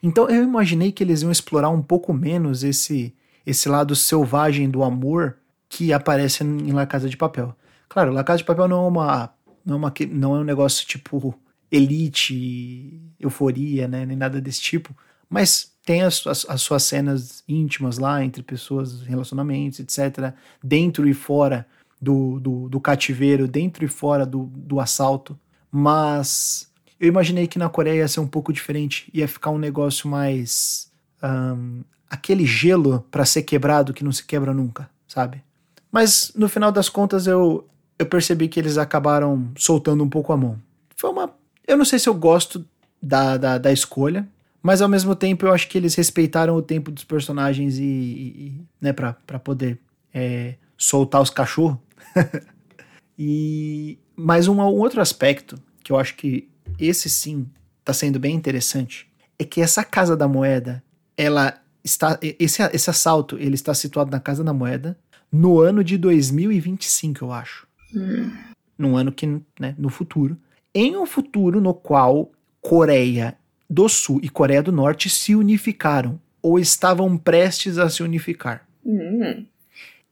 [0.00, 3.12] Então eu imaginei que eles iam explorar um pouco menos esse
[3.44, 5.36] esse lado selvagem do amor
[5.68, 7.54] que aparece em La Casa de Papel.
[7.88, 9.34] Claro, La Casa de Papel não é uma
[9.66, 11.34] não é, uma, não é um negócio tipo
[11.70, 14.94] elite, euforia, né, nem nada desse tipo,
[15.28, 21.14] mas tem as, as, as, suas cenas íntimas lá entre pessoas, relacionamentos, etc., dentro e
[21.14, 21.66] fora
[22.00, 25.38] do, do, do cativeiro, dentro e fora do, do assalto.
[25.70, 26.70] Mas
[27.02, 30.88] eu imaginei que na Coreia ia ser um pouco diferente, ia ficar um negócio mais.
[31.20, 35.42] Um, aquele gelo para ser quebrado que não se quebra nunca, sabe?
[35.90, 37.66] Mas no final das contas eu,
[37.98, 40.56] eu percebi que eles acabaram soltando um pouco a mão.
[40.94, 41.34] Foi uma.
[41.66, 42.64] Eu não sei se eu gosto
[43.02, 44.28] da, da, da escolha,
[44.62, 48.60] mas ao mesmo tempo eu acho que eles respeitaram o tempo dos personagens e, e
[48.80, 49.76] né, pra, pra poder
[50.14, 51.78] é, soltar os cachorros.
[53.18, 57.46] e mas um, outro aspecto que eu acho que esse sim
[57.84, 60.82] tá sendo bem interessante é que essa casa da moeda,
[61.16, 64.96] ela está esse, esse assalto, ele está situado na casa da moeda
[65.30, 67.66] no ano de 2025, eu acho.
[67.94, 68.30] Hum.
[68.78, 69.26] Num ano que,
[69.58, 70.36] né, no futuro.
[70.74, 73.36] Em um futuro no qual Coreia
[73.68, 78.66] do Sul e Coreia do Norte se unificaram ou estavam prestes a se unificar.
[78.84, 79.46] Uhum.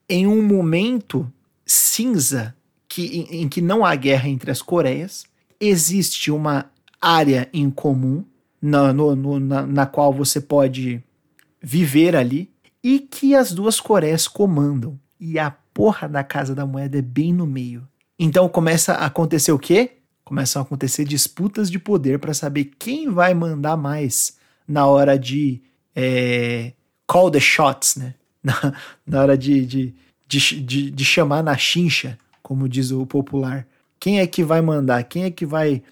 [0.08, 1.30] Em um momento
[1.66, 2.54] cinza
[2.88, 5.24] que, em, em, que não há guerra entre as Coreias,
[5.61, 6.70] existe uma
[7.01, 8.25] área em comum
[8.61, 11.03] na, no, no, na, na qual você pode
[11.61, 12.51] viver ali
[12.83, 14.99] e que as duas Coreias comandam.
[15.18, 17.87] E a porra da Casa da Moeda é bem no meio.
[18.18, 20.01] Então começa a acontecer o quê?
[20.31, 25.61] começam a acontecer disputas de poder para saber quem vai mandar mais na hora de
[25.92, 26.73] é,
[27.05, 28.14] call the shots, né?
[28.42, 28.73] Na,
[29.05, 29.94] na hora de, de,
[30.27, 33.66] de, de, de chamar na chincha, como diz o popular.
[34.00, 35.04] Quem é que vai mandar?
[35.04, 35.82] Quem é que vai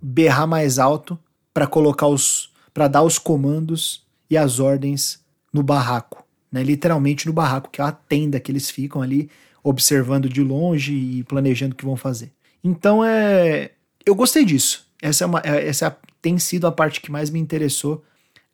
[0.00, 1.18] berrar mais alto
[1.52, 6.62] para colocar os para dar os comandos e as ordens no barraco, né?
[6.62, 9.28] Literalmente no barraco, que é a tenda que eles ficam ali
[9.64, 12.32] observando de longe e planejando o que vão fazer.
[12.62, 13.72] Então é
[14.06, 14.86] eu gostei disso.
[15.02, 18.04] Essa, é uma, é, essa tem sido a parte que mais me interessou.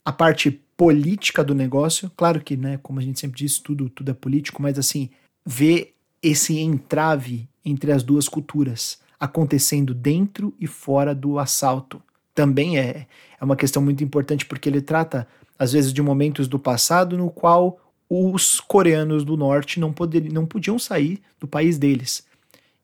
[0.04, 2.10] A parte política do negócio.
[2.16, 5.10] Claro que, né, como a gente sempre diz, tudo, tudo é político, mas assim,
[5.46, 12.02] ver esse entrave entre as duas culturas acontecendo dentro e fora do assalto
[12.34, 13.06] também é,
[13.40, 15.26] é uma questão muito importante porque ele trata,
[15.58, 20.44] às vezes, de momentos do passado no qual os coreanos do norte não, poder, não
[20.44, 22.24] podiam sair do país deles.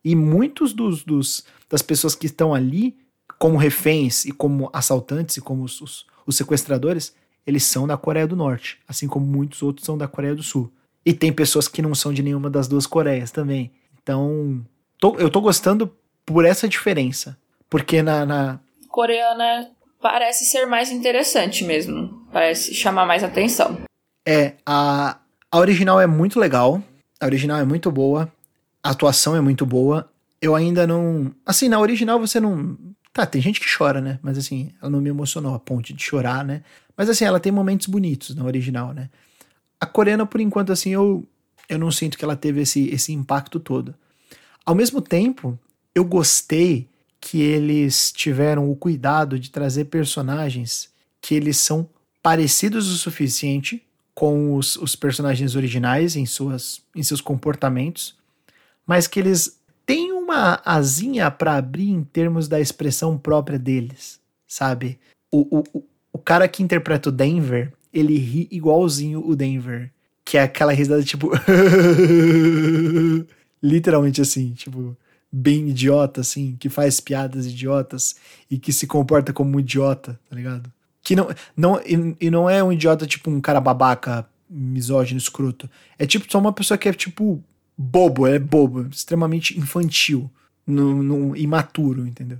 [0.04, 2.96] E muitos dos, dos, das pessoas que estão ali
[3.38, 7.14] como reféns e como assaltantes e como os, os, os sequestradores,
[7.46, 10.72] eles são da Coreia do Norte, assim como muitos outros são da Coreia do Sul.
[11.04, 13.72] E tem pessoas que não são de nenhuma das duas Coreias também.
[14.10, 14.64] Então,
[14.98, 15.94] tô, eu tô gostando
[16.24, 17.36] por essa diferença.
[17.68, 18.60] Porque na, na.
[18.88, 19.70] Coreana
[20.00, 22.26] parece ser mais interessante mesmo.
[22.32, 23.78] Parece chamar mais atenção.
[24.26, 25.18] É, a,
[25.50, 26.82] a original é muito legal.
[27.20, 28.30] A original é muito boa
[28.82, 30.10] a atuação é muito boa.
[30.40, 31.32] Eu ainda não.
[31.44, 32.76] Assim, na original você não.
[33.12, 34.18] Tá, tem gente que chora, né?
[34.22, 36.62] Mas assim, ela não me emocionou a ponte de chorar, né?
[36.96, 39.10] Mas assim, ela tem momentos bonitos na original, né?
[39.80, 41.26] A coreana, por enquanto, assim, eu,
[41.70, 43.94] eu não sinto que ela teve esse, esse impacto todo.
[44.66, 45.58] Ao mesmo tempo,
[45.94, 46.88] eu gostei
[47.20, 51.88] que eles tiveram o cuidado de trazer personagens que eles são
[52.22, 53.82] parecidos o suficiente
[54.14, 58.16] com os, os personagens originais em, suas, em seus comportamentos,
[58.86, 64.98] mas que eles têm uma asinha para abrir em termos da expressão própria deles, sabe?
[65.30, 69.92] O, o, o cara que interpreta o Denver, ele ri igualzinho o Denver,
[70.24, 71.30] que é aquela risada tipo.
[73.62, 74.96] Literalmente assim, tipo,
[75.30, 78.16] bem idiota, assim, que faz piadas idiotas
[78.50, 80.72] e que se comporta como um idiota, tá ligado?
[81.02, 85.68] Que não, não, e, e não é um idiota tipo um cara babaca, misógino, escroto.
[85.98, 87.42] É tipo só uma pessoa que é tipo
[87.76, 90.30] bobo, é bobo, extremamente infantil,
[90.66, 92.38] no, no imaturo, entendeu?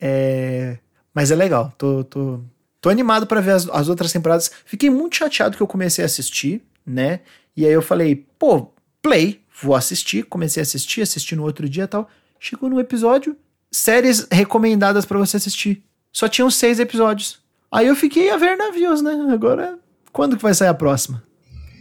[0.00, 0.78] É,
[1.14, 2.40] mas é legal, tô, tô,
[2.80, 4.50] tô animado para ver as, as outras temporadas.
[4.66, 7.20] Fiquei muito chateado que eu comecei a assistir, né?
[7.56, 10.24] E aí eu falei, pô, play, vou assistir.
[10.24, 12.08] Comecei a assistir, assisti no outro dia e tal.
[12.40, 13.36] Chegou no episódio,
[13.70, 15.82] séries recomendadas para você assistir.
[16.12, 17.42] Só tinham seis episódios.
[17.70, 19.12] Aí eu fiquei a ver navios, né?
[19.32, 19.78] Agora,
[20.12, 21.22] quando que vai sair a próxima?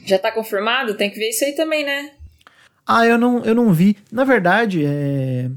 [0.06, 0.96] Já tá confirmado?
[0.96, 2.12] Tem que ver isso aí também, né?
[2.86, 3.96] Ah, eu não, eu não vi.
[4.12, 5.50] Na verdade, é...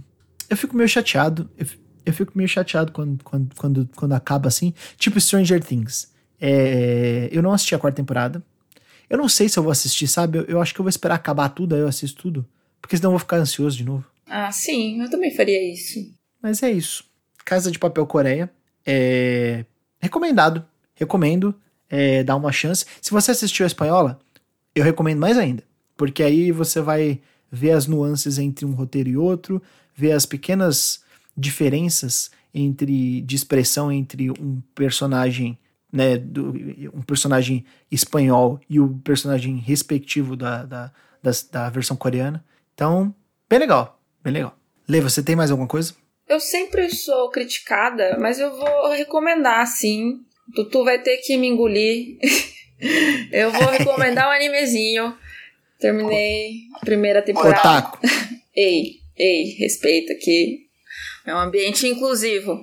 [0.49, 1.51] eu fico meio chateado.
[1.59, 1.67] Eu,
[2.05, 4.75] eu fico meio chateado quando, quando, quando, quando acaba assim.
[4.99, 6.13] Tipo Stranger Things.
[6.41, 7.29] É...
[7.33, 8.43] Eu não assisti a quarta temporada.
[9.09, 10.39] Eu não sei se eu vou assistir, sabe?
[10.39, 12.47] Eu, eu acho que eu vou esperar acabar tudo, aí eu assisto tudo.
[12.81, 14.05] Porque senão eu vou ficar ansioso de novo.
[14.29, 16.01] Ah, sim, eu também faria isso.
[16.43, 17.05] Mas é isso.
[17.45, 18.51] Casa de Papel Coreia.
[18.85, 19.65] É...
[20.01, 20.65] Recomendado.
[20.95, 21.55] Recomendo.
[21.89, 22.85] É, dar uma chance.
[23.01, 24.19] Se você assistiu a espanhola,
[24.75, 25.63] eu recomendo mais ainda.
[25.97, 29.63] Porque aí você vai ver as nuances entre um roteiro e outro,
[29.95, 31.01] ver as pequenas
[31.37, 35.59] diferenças entre de expressão entre um personagem
[35.93, 36.53] né, do,
[36.95, 42.45] um personagem espanhol e o personagem respectivo da, da, da, da, versão coreana.
[42.75, 43.15] Então,
[43.49, 44.57] bem legal, bem legal.
[44.89, 45.95] Lê, você tem mais alguma coisa?
[46.29, 50.21] Eu sempre sou criticada, mas eu vou recomendar, sim.
[50.55, 52.19] Tutu vai ter que me engolir.
[53.33, 55.17] eu vou recomendar um animezinho.
[55.79, 57.59] Terminei a primeira temporada.
[57.59, 57.99] Otaku.
[58.55, 60.67] ei, ei, respeita aqui.
[61.27, 62.63] É um ambiente inclusivo.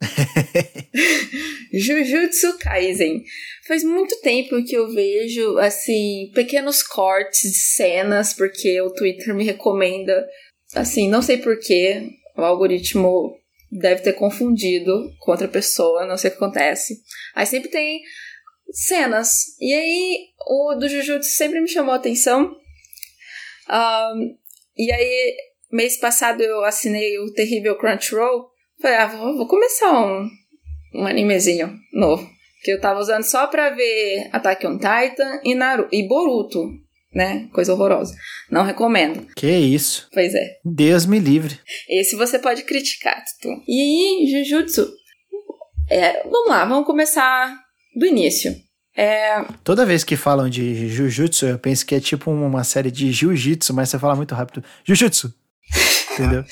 [1.72, 3.24] Jujutsu Kaisen.
[3.66, 9.44] Faz muito tempo que eu vejo, assim, pequenos cortes de cenas, porque o Twitter me
[9.44, 10.26] recomenda.
[10.74, 13.36] Assim, não sei porquê, o algoritmo
[13.70, 17.02] deve ter confundido com outra pessoa, não sei o que acontece.
[17.34, 18.00] Aí sempre tem
[18.70, 19.56] cenas.
[19.60, 22.56] E aí, o do Jujutsu sempre me chamou a atenção.
[23.68, 24.36] Um,
[24.76, 25.36] e aí,
[25.70, 28.50] mês passado eu assinei o terrível Crunchyroll.
[28.80, 30.28] Falei, ah, vou, vou começar um,
[30.94, 32.28] um animezinho novo.
[32.62, 36.70] Que eu tava usando só pra ver Attack on Titan e, Naruto, e Boruto,
[37.14, 37.48] né?
[37.52, 38.14] Coisa horrorosa.
[38.50, 39.26] Não recomendo.
[39.34, 40.08] Que isso.
[40.12, 40.58] Pois é.
[40.64, 41.58] Deus me livre.
[41.88, 43.62] Esse você pode criticar, Tutu.
[43.66, 44.92] E aí, Jujutsu.
[45.90, 47.56] É, vamos lá, vamos começar
[47.96, 48.54] do início.
[48.96, 49.44] É...
[49.62, 53.72] Toda vez que falam de Jujutsu, eu penso que é tipo uma série de Jiu-Jitsu,
[53.72, 54.64] mas você fala muito rápido.
[54.84, 55.32] Jujutsu!
[56.12, 56.44] Entendeu?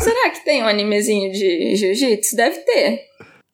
[0.00, 2.36] Será que tem um animezinho de jiu-jitsu?
[2.36, 3.08] Deve ter.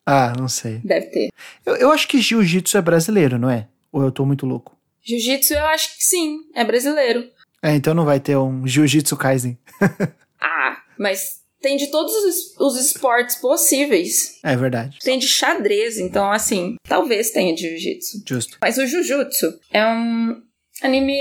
[0.07, 0.80] Ah, não sei.
[0.85, 1.28] Deve ter.
[1.64, 3.68] Eu, eu acho que jiu-jitsu é brasileiro, não é?
[3.90, 4.76] Ou eu tô muito louco?
[5.02, 7.28] Jiu-jitsu eu acho que sim, é brasileiro.
[7.62, 9.59] É, então não vai ter um Jiu-Jitsu Kaisen.
[10.40, 14.38] ah, mas tem de todos os, os, esportes possíveis.
[14.42, 14.98] É verdade.
[15.02, 18.22] Tem de xadrez, então assim, talvez tenha de jiu-jitsu.
[18.28, 18.59] Justo.
[18.61, 20.42] Mas o Jujutsu é um
[20.83, 21.18] anime,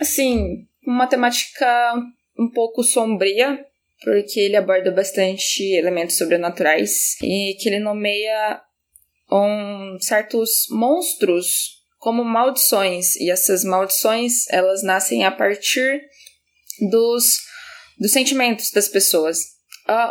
[0.00, 1.92] assim, uma temática
[2.38, 3.62] um pouco sombria,
[4.04, 8.60] porque ele aborda bastante elementos sobrenaturais e que ele nomeia
[9.32, 16.02] um, certos monstros como maldições e essas maldições elas nascem a partir
[16.90, 17.38] dos,
[17.98, 19.38] dos sentimentos das pessoas.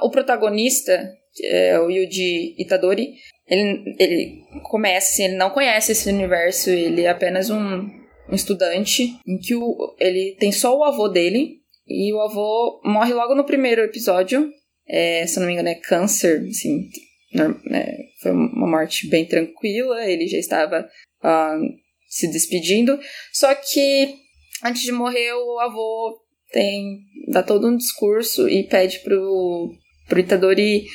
[0.01, 1.11] O protagonista,
[1.43, 3.13] é o Yuji Itadori,
[3.47, 7.89] ele, ele começa assim, ele não conhece esse universo, ele é apenas um,
[8.29, 13.13] um estudante em que o, ele tem só o avô dele e o avô morre
[13.13, 14.49] logo no primeiro episódio.
[14.87, 16.89] É, se eu não me engano, é câncer, assim.
[17.33, 20.87] Né, foi uma morte bem tranquila, ele já estava
[21.23, 21.59] uh,
[22.07, 22.99] se despedindo.
[23.31, 24.15] Só que
[24.63, 26.19] antes de morrer, o avô
[26.51, 29.73] tem dá todo um discurso e pede pro,
[30.07, 30.85] pro Itadori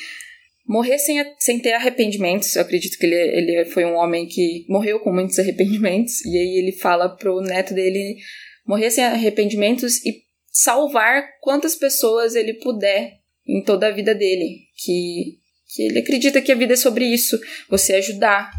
[0.67, 2.55] morrer sem, sem ter arrependimentos.
[2.55, 6.23] Eu acredito que ele, ele foi um homem que morreu com muitos arrependimentos.
[6.25, 8.17] E aí ele fala pro neto dele
[8.65, 14.67] morrer sem arrependimentos e salvar quantas pessoas ele puder em toda a vida dele.
[14.75, 15.37] Que,
[15.73, 18.51] que ele acredita que a vida é sobre isso, você ajudar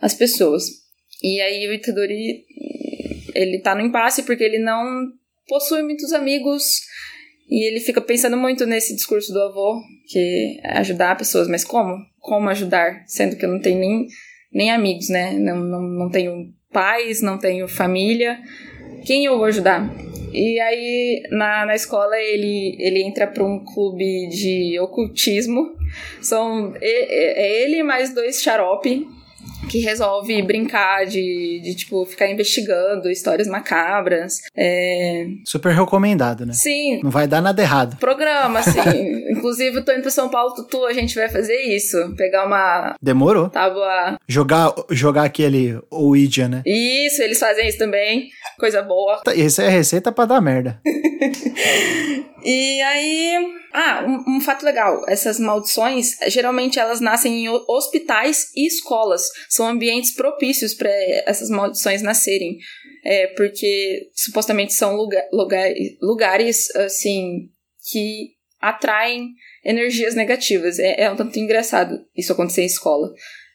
[0.00, 0.64] as pessoas.
[1.22, 2.44] E aí o Itadori,
[3.34, 5.10] ele tá no impasse porque ele não
[5.48, 6.82] possui muitos amigos
[7.48, 11.96] e ele fica pensando muito nesse discurso do avô, que é ajudar pessoas, mas como?
[12.20, 13.04] Como ajudar?
[13.06, 14.06] Sendo que eu não tenho nem,
[14.52, 15.32] nem amigos, né?
[15.32, 18.38] Não, não, não tenho pais, não tenho família.
[19.08, 19.90] Quem eu vou ajudar?
[20.34, 25.74] E aí, na, na escola, ele, ele entra para um clube de ocultismo.
[26.20, 29.08] São é ele mais dois xarope
[29.68, 34.38] que resolve brincar de, de, tipo, ficar investigando histórias macabras.
[34.56, 35.26] É...
[35.44, 36.52] Super recomendado, né?
[36.52, 37.00] Sim.
[37.02, 37.98] Não vai dar nada errado.
[37.98, 38.80] Programa, sim.
[39.30, 41.96] Inclusive, eu tô indo pra São Paulo, Tutu, a gente vai fazer isso.
[42.16, 42.94] Pegar uma...
[43.00, 43.48] Demorou.
[43.48, 44.18] Tábua...
[44.26, 46.62] Jogar, jogar aquele Ouija, né?
[46.64, 48.28] Isso, eles fazem isso também.
[48.58, 49.22] Coisa boa.
[49.34, 50.80] Isso é receita pra dar merda.
[52.44, 53.58] e aí...
[53.72, 59.28] Ah, um, um, fato legal: essas maldições geralmente elas nascem em hospitais e escolas.
[59.48, 60.90] São ambientes propícios para
[61.26, 62.58] essas maldições nascerem.
[63.04, 65.70] É, porque supostamente são lugar, lugar,
[66.02, 67.48] lugares assim
[67.90, 69.30] que atraem
[69.64, 70.78] energias negativas.
[70.78, 73.12] É, é um tanto engraçado isso acontecer em escola.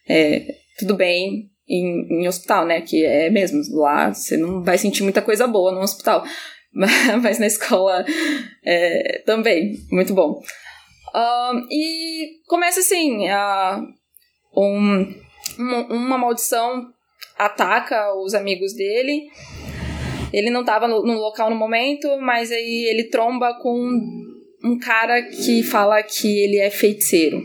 [0.08, 0.46] É,
[0.78, 2.80] tudo bem, em, em hospital, né?
[2.80, 6.24] Que é mesmo, lá você não vai sentir muita coisa boa no hospital.
[7.22, 8.04] Mas na escola
[8.64, 10.40] é, também, muito bom.
[11.14, 15.14] Um, e começa assim, uh, um,
[15.58, 16.92] uma maldição
[17.38, 19.28] ataca os amigos dele.
[20.32, 23.78] Ele não estava no, no, local no momento, mas aí ele tromba com
[24.64, 27.40] um cara que fala que ele é feiticeiro.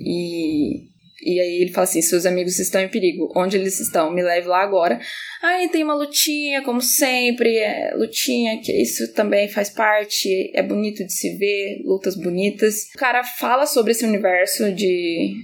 [0.00, 0.84] E
[1.24, 3.32] e aí ele fala assim: seus amigos estão em perigo.
[3.34, 4.12] Onde eles estão?
[4.12, 5.00] Me leve lá agora.
[5.42, 11.04] Aí tem uma lutinha, como sempre, é lutinha, que isso também faz parte, é bonito
[11.04, 12.90] de se ver, lutas bonitas.
[12.94, 15.34] O cara fala sobre esse universo de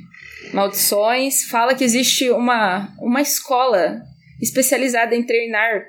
[0.52, 4.00] maldições, fala que existe uma, uma escola
[4.40, 5.84] especializada em treinar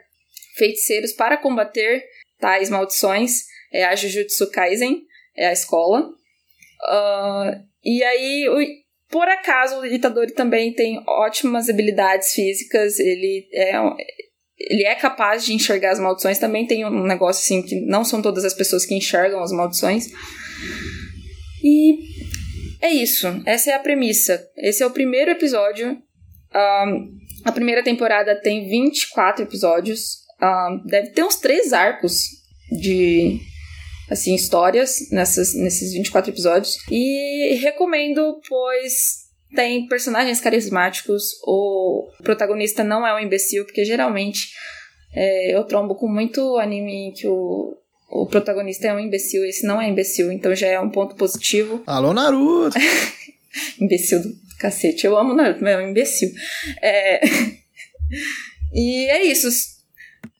[0.57, 2.03] feiticeiros para combater
[2.39, 3.43] tais maldições.
[3.73, 5.03] É a Jujutsu Kaisen,
[5.35, 6.01] é a escola.
[6.01, 8.81] Uh, e aí
[9.11, 13.73] por acaso, o Itadori também tem ótimas habilidades físicas, ele é,
[14.57, 16.39] ele é capaz de enxergar as maldições.
[16.39, 20.07] Também tem um negócio assim que não são todas as pessoas que enxergam as maldições.
[21.61, 22.20] E
[22.81, 23.27] é isso.
[23.45, 24.43] Essa é a premissa.
[24.57, 25.91] Esse é o primeiro episódio.
[26.53, 30.17] Um, a primeira temporada tem 24 episódios.
[30.41, 32.23] Um, deve ter uns três arcos
[32.71, 33.39] de
[34.09, 36.77] assim, histórias nessas, nesses 24 episódios.
[36.89, 39.21] E recomendo, pois
[39.55, 41.39] tem personagens carismáticos.
[41.45, 44.49] O protagonista não é um imbecil, porque geralmente
[45.13, 47.77] é, eu trombo com muito anime que o,
[48.11, 51.81] o protagonista é um imbecil, esse não é imbecil, então já é um ponto positivo.
[51.87, 52.77] Alô, Naruto!
[53.79, 56.29] imbecil do cacete, eu amo Naruto, mas é um imbecil.
[56.81, 57.21] É...
[58.73, 59.47] e é isso.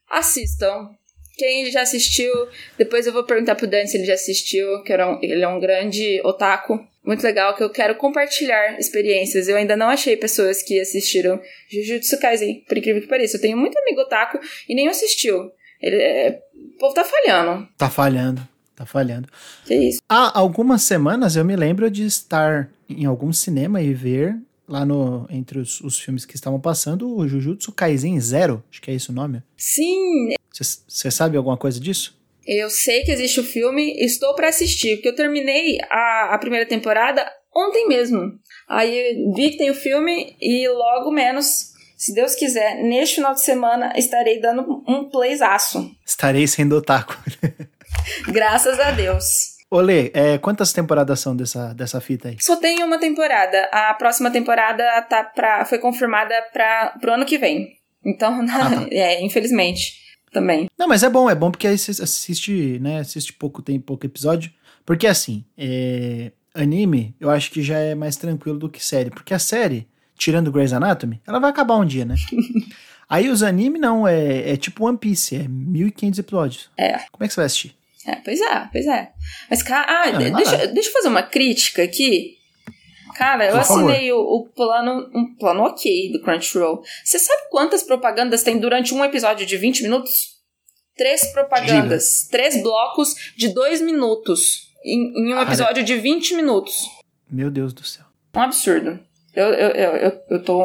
[0.10, 0.90] Assistam.
[1.38, 2.32] Quem já assistiu,
[2.78, 6.22] depois eu vou perguntar pro Dani se ele já assistiu, que ele é um grande
[6.24, 6.80] otaku.
[7.04, 9.48] Muito legal, que eu quero compartilhar experiências.
[9.48, 13.38] Eu ainda não achei pessoas que assistiram Jujutsu Kaisen, por incrível que pareça.
[13.38, 15.52] Eu tenho muito amigo otaku e nem assistiu.
[15.82, 16.40] Ele, é,
[16.82, 17.68] povo tá falhando.
[17.78, 19.28] Tá falhando, tá falhando.
[19.66, 20.02] Que isso.
[20.10, 24.36] Há algumas semanas eu me lembro de estar em algum cinema e ver
[24.68, 28.90] lá no entre os, os filmes que estavam passando o Jujutsu Kaisen Zero, acho que
[28.90, 29.44] é esse o nome.
[29.56, 32.20] Sim, você sabe alguma coisa disso?
[32.46, 36.66] Eu sei que existe o filme, estou para assistir, porque eu terminei a, a primeira
[36.66, 38.20] temporada ontem mesmo.
[38.68, 41.71] Aí vi que tem o filme e logo menos,
[42.02, 45.96] se Deus quiser, neste final de semana estarei dando um playsaço.
[46.04, 47.16] Estarei sendo otaku.
[48.26, 49.58] Graças a Deus.
[49.70, 52.38] Olê, é, quantas temporadas são dessa, dessa fita aí?
[52.40, 53.70] Só tem uma temporada.
[53.72, 57.78] A próxima temporada tá pra, foi confirmada para pro ano que vem.
[58.04, 58.88] Então, ah, tá.
[58.90, 60.00] é, infelizmente
[60.34, 60.72] também.
[60.76, 63.02] Não, mas é bom, é bom porque aí você assiste, né?
[63.02, 64.52] Assiste pouco, tem pouco episódio.
[64.84, 69.12] Porque assim, é, anime, eu acho que já é mais tranquilo do que série.
[69.12, 69.88] Porque a série,
[70.22, 72.14] tirando Grey's Anatomy, ela vai acabar um dia, né?
[73.10, 76.70] aí os anime não, é, é tipo One Piece, é 1500 episódios.
[76.78, 77.00] É.
[77.12, 77.76] Como é que você vai assistir?
[78.06, 79.12] É, pois é, pois é.
[79.50, 82.38] Mas, cara, ah, deixa, deixa eu fazer uma crítica aqui.
[83.16, 86.84] Cara, eu Por assinei o, o, plano, um plano ok do Crunchyroll.
[87.04, 90.40] Você sabe quantas propagandas tem durante um episódio de 20 minutos?
[90.96, 92.22] Três propagandas.
[92.26, 92.32] Diga.
[92.32, 94.72] Três blocos de dois minutos.
[94.86, 96.90] Em, em um episódio de 20 minutos.
[97.30, 98.06] Meu Deus do céu.
[98.36, 99.00] Um absurdo.
[99.34, 100.60] Eu, eu, eu, eu, tô.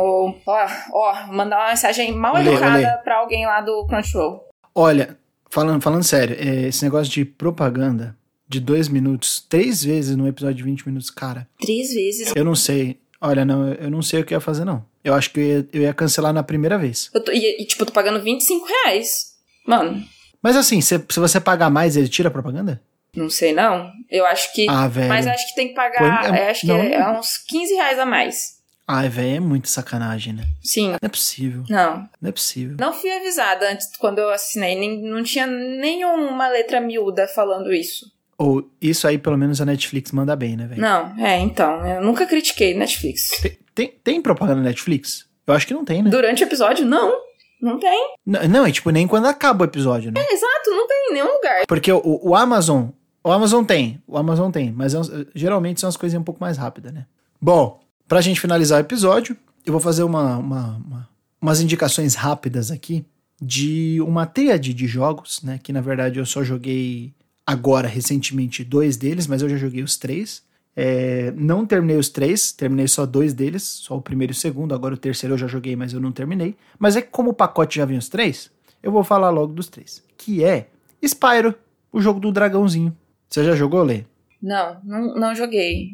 [0.47, 3.03] Ó, ó, mandar uma mensagem mal olê, educada olê.
[3.05, 4.45] pra alguém lá do Crunchyroll.
[4.75, 5.17] Olha,
[5.49, 8.17] falando, falando sério, é, esse negócio de propaganda
[8.49, 11.49] de dois minutos, três vezes no episódio de 20 minutos, cara.
[11.61, 12.33] Três vezes?
[12.35, 12.99] Eu não sei.
[13.21, 14.85] Olha, não, eu não sei o que ia fazer, não.
[15.03, 17.11] Eu acho que eu ia, eu ia cancelar na primeira vez.
[17.13, 19.37] Tô, e, e, tipo, eu tô pagando 25 reais.
[19.67, 20.05] Mano.
[20.43, 22.81] Mas assim, se, se você pagar mais, ele tira a propaganda?
[23.15, 23.91] Não sei, não.
[24.11, 24.67] Eu acho que.
[24.69, 25.09] Ah, velho.
[25.09, 26.35] Mas acho que tem que pagar.
[26.35, 28.56] é, acho não, que é, é uns 15 reais a mais.
[28.89, 30.45] Ai, velho, é muito sacanagem, né?
[30.63, 30.91] Sim.
[30.91, 31.65] Não é possível.
[31.69, 32.09] Não.
[32.21, 32.77] Não é possível.
[32.79, 34.79] Não fui avisada antes, quando eu assinei.
[34.79, 38.07] Nem, não tinha nenhuma letra miúda falando isso.
[38.39, 40.81] Ou isso aí, pelo menos, a Netflix manda bem, né, velho?
[40.81, 41.85] Não, é, então.
[41.85, 43.29] Eu nunca critiquei Netflix.
[43.41, 45.27] Tem, tem, tem, propaganda na Netflix?
[45.47, 46.11] Eu acho que não tem, né?
[46.11, 47.27] Durante o episódio, não.
[47.61, 48.15] Não tem.
[48.25, 50.21] Não, não é tipo nem quando acaba o episódio, né?
[50.21, 51.67] É, exato, não tem em nenhum lugar.
[51.67, 52.89] Porque o, o Amazon.
[53.25, 54.99] O Amazon tem, o Amazon tem, mas é,
[55.35, 57.07] geralmente são as coisinhas um pouco mais rápidas, né?
[57.41, 61.09] Bom, pra gente finalizar o episódio, eu vou fazer uma, uma, uma
[61.41, 63.05] umas indicações rápidas aqui
[63.41, 65.61] de uma tríade de jogos, né?
[65.63, 67.13] Que na verdade eu só joguei
[67.47, 70.43] agora, recentemente, dois deles, mas eu já joguei os três.
[70.75, 74.75] É, não terminei os três, terminei só dois deles, só o primeiro e o segundo.
[74.75, 76.57] Agora o terceiro eu já joguei, mas eu não terminei.
[76.79, 78.51] Mas é que como o pacote já vem os três,
[78.83, 80.03] eu vou falar logo dos três.
[80.19, 80.69] Que é
[81.03, 81.55] Spyro,
[81.93, 82.97] o jogo do dragãozinho.
[83.29, 84.05] Você já jogou, Lê?
[84.43, 85.91] Não, não, não joguei.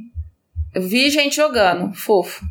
[0.75, 2.45] Eu vi gente jogando, fofo.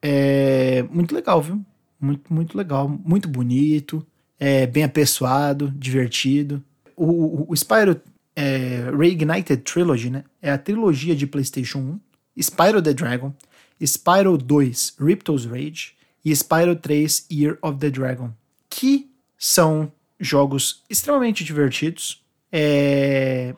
[0.00, 1.64] É muito legal, viu?
[2.00, 4.04] Muito, muito legal, muito bonito,
[4.38, 6.62] é bem apessoado, divertido.
[6.96, 8.00] O, o, o Spyro
[8.34, 10.24] é, Reignited Trilogy, né?
[10.40, 13.32] É a trilogia de PlayStation 1, Spyro the Dragon,
[13.80, 18.30] Spyro 2 Ripto's Rage e Spyro 3 Year of the Dragon,
[18.68, 23.54] que são jogos extremamente divertidos, é...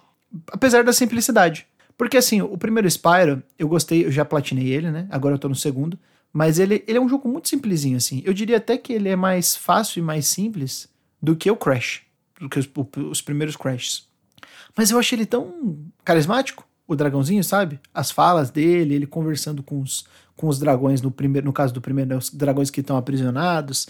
[0.48, 1.66] apesar da simplicidade.
[1.96, 5.06] Porque assim, o primeiro Spyro, eu gostei, eu já platinei ele, né?
[5.10, 5.98] Agora eu tô no segundo.
[6.32, 8.20] Mas ele, ele é um jogo muito simplesinho, assim.
[8.24, 10.88] Eu diria até que ele é mais fácil e mais simples
[11.22, 12.02] do que o Crash.
[12.40, 12.68] Do que os,
[13.08, 14.08] os primeiros Crashs.
[14.76, 17.80] Mas eu achei ele tão carismático, o dragãozinho, sabe?
[17.92, 20.04] As falas dele, ele conversando com os,
[20.36, 23.86] com os dragões no primeiro, no caso do primeiro, né, os dragões que estão aprisionados.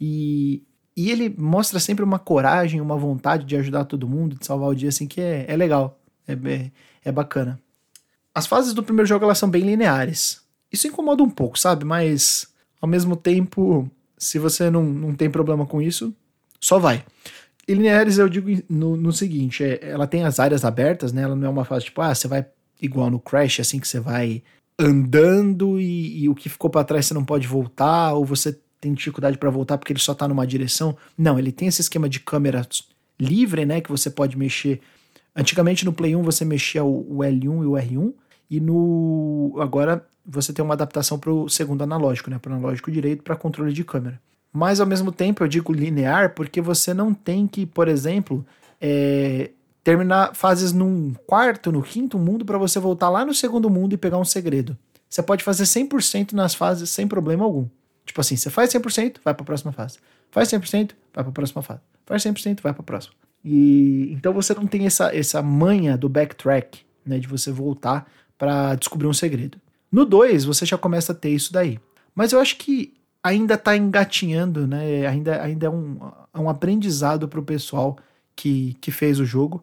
[0.00, 0.62] E,
[0.96, 4.74] e ele mostra sempre uma coragem, uma vontade de ajudar todo mundo, de salvar o
[4.74, 5.99] dia, assim, que é, é legal.
[6.26, 6.70] É, é,
[7.04, 7.60] é bacana.
[8.34, 10.40] As fases do primeiro jogo elas são bem lineares.
[10.72, 11.84] Isso incomoda um pouco, sabe?
[11.84, 12.48] Mas
[12.80, 16.14] ao mesmo tempo, se você não, não tem problema com isso,
[16.60, 17.04] só vai.
[17.66, 21.22] E lineares eu digo no, no seguinte: é, ela tem as áreas abertas, né?
[21.22, 22.46] Ela não é uma fase tipo, ah, você vai
[22.80, 24.42] igual no Crash, assim que você vai
[24.78, 28.94] andando e, e o que ficou para trás você não pode voltar, ou você tem
[28.94, 30.96] dificuldade para voltar porque ele só tá numa direção.
[31.16, 32.66] Não, ele tem esse esquema de câmera
[33.20, 33.80] livre, né?
[33.80, 34.80] Que você pode mexer
[35.34, 38.14] Antigamente no Play 1 você mexia o, L1 e o R1,
[38.50, 42.90] e no agora você tem uma adaptação para o segundo analógico, né, para o analógico
[42.90, 44.20] direito para controle de câmera.
[44.52, 48.44] Mas ao mesmo tempo eu digo linear porque você não tem que, por exemplo,
[48.80, 49.50] é,
[49.84, 53.96] terminar fases num quarto, no quinto mundo para você voltar lá no segundo mundo e
[53.96, 54.76] pegar um segredo.
[55.08, 57.66] Você pode fazer 100% nas fases sem problema algum.
[58.04, 59.98] Tipo assim, você faz 100%, vai para a próxima fase.
[60.30, 61.80] Faz 100%, vai para a próxima fase.
[62.06, 63.14] Faz 100%, vai para a próxima.
[63.44, 68.74] E então você não tem essa, essa manha do backtrack, né, de você voltar para
[68.74, 69.58] descobrir um segredo.
[69.90, 71.78] No 2, você já começa a ter isso daí.
[72.14, 75.06] Mas eu acho que ainda está engatinhando, né?
[75.06, 75.98] Ainda, ainda é um,
[76.32, 77.98] é um aprendizado para o pessoal
[78.34, 79.62] que, que fez o jogo.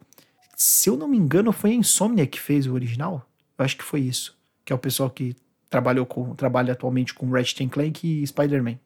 [0.56, 3.26] Se eu não me engano, foi a Insomnia que fez o original.
[3.56, 4.36] Eu acho que foi isso.
[4.64, 5.34] Que é o pessoal que
[5.70, 8.78] trabalhou com, trabalha atualmente com Ratchet Clank e Spider-Man.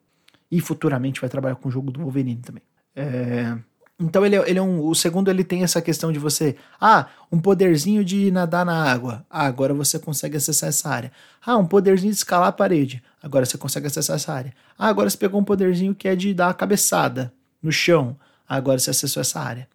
[0.51, 2.63] E futuramente vai trabalhar com o jogo do Wolverine também.
[2.95, 3.57] É,
[4.03, 4.85] então ele, é, ele é um.
[4.85, 6.57] O segundo ele tem essa questão de você.
[6.81, 9.25] Ah, um poderzinho de nadar na água.
[9.31, 11.13] Ah, agora você consegue acessar essa área.
[11.45, 13.03] Ah, um poderzinho de escalar a parede.
[13.23, 14.53] Agora você consegue acessar essa área.
[14.79, 17.33] Ah, agora você pegou um poderzinho que é de dar a cabeçada
[17.63, 18.17] no chão.
[18.49, 19.69] Ah, agora você acessou essa área.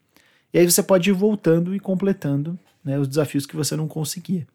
[0.54, 4.46] E aí você pode ir voltando e completando né, os desafios que você não conseguia.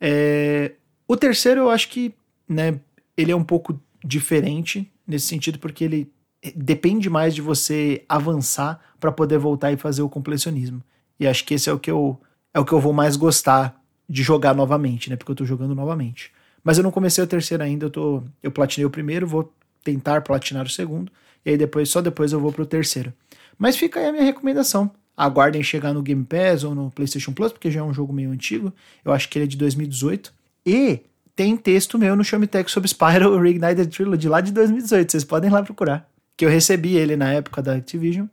[0.00, 0.72] É,
[1.08, 2.14] o terceiro eu acho que
[2.48, 2.78] né,
[3.16, 6.10] ele é um pouco diferente nesse sentido, porque ele
[6.54, 10.82] depende mais de você avançar para poder voltar e fazer o completionismo.
[11.18, 12.20] E acho que esse é o que eu
[12.52, 15.16] é o que eu vou mais gostar de jogar novamente, né?
[15.16, 16.32] Porque eu tô jogando novamente.
[16.62, 20.20] Mas eu não comecei o terceiro ainda, eu tô eu platinei o primeiro, vou tentar
[20.22, 21.12] platinar o segundo
[21.44, 23.12] e aí depois só depois eu vou pro terceiro.
[23.58, 24.90] Mas fica aí a minha recomendação.
[25.16, 28.30] Aguardem chegar no Game Pass ou no PlayStation Plus, porque já é um jogo meio
[28.30, 28.72] antigo.
[29.02, 30.32] Eu acho que ele é de 2018.
[30.66, 31.00] E
[31.34, 35.10] tem texto meu no Showmetech sobre Spyro Reignited Trilogy lá de 2018.
[35.10, 36.06] Vocês podem lá procurar
[36.36, 38.26] que eu recebi ele na época da Activision.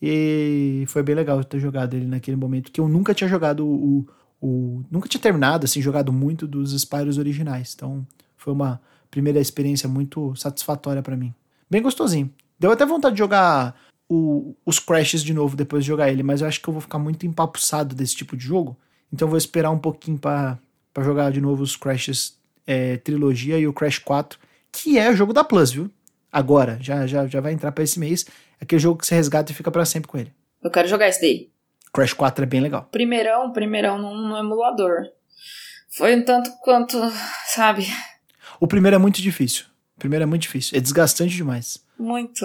[0.00, 4.06] E foi bem legal ter jogado ele naquele momento, que eu nunca tinha jogado o.
[4.40, 7.74] o nunca tinha terminado, assim, jogado muito dos Spyros originais.
[7.74, 8.80] Então foi uma
[9.10, 11.34] primeira experiência muito satisfatória para mim.
[11.70, 12.32] Bem gostosinho.
[12.58, 13.74] Deu até vontade de jogar
[14.08, 16.80] o, os Crashes de novo depois de jogar ele, mas eu acho que eu vou
[16.80, 18.76] ficar muito empapuçado desse tipo de jogo.
[19.12, 20.58] Então eu vou esperar um pouquinho para
[21.00, 22.36] jogar de novo os Crashes
[22.66, 24.38] é, trilogia e o Crash 4,
[24.70, 25.90] que é o jogo da Plus, viu?
[26.32, 28.26] Agora, já, já, já vai entrar para esse mês.
[28.60, 30.32] Aquele jogo que você resgata e fica para sempre com ele.
[30.62, 31.50] Eu quero jogar esse daí.
[31.92, 32.88] Crash 4 é bem legal.
[32.90, 35.06] Primeirão, primeirão no, no emulador.
[35.90, 36.98] Foi um tanto quanto,
[37.46, 37.86] sabe?
[38.60, 39.64] O primeiro é muito difícil.
[39.96, 40.76] O primeiro é muito difícil.
[40.76, 41.84] É desgastante demais.
[41.98, 42.44] Muito.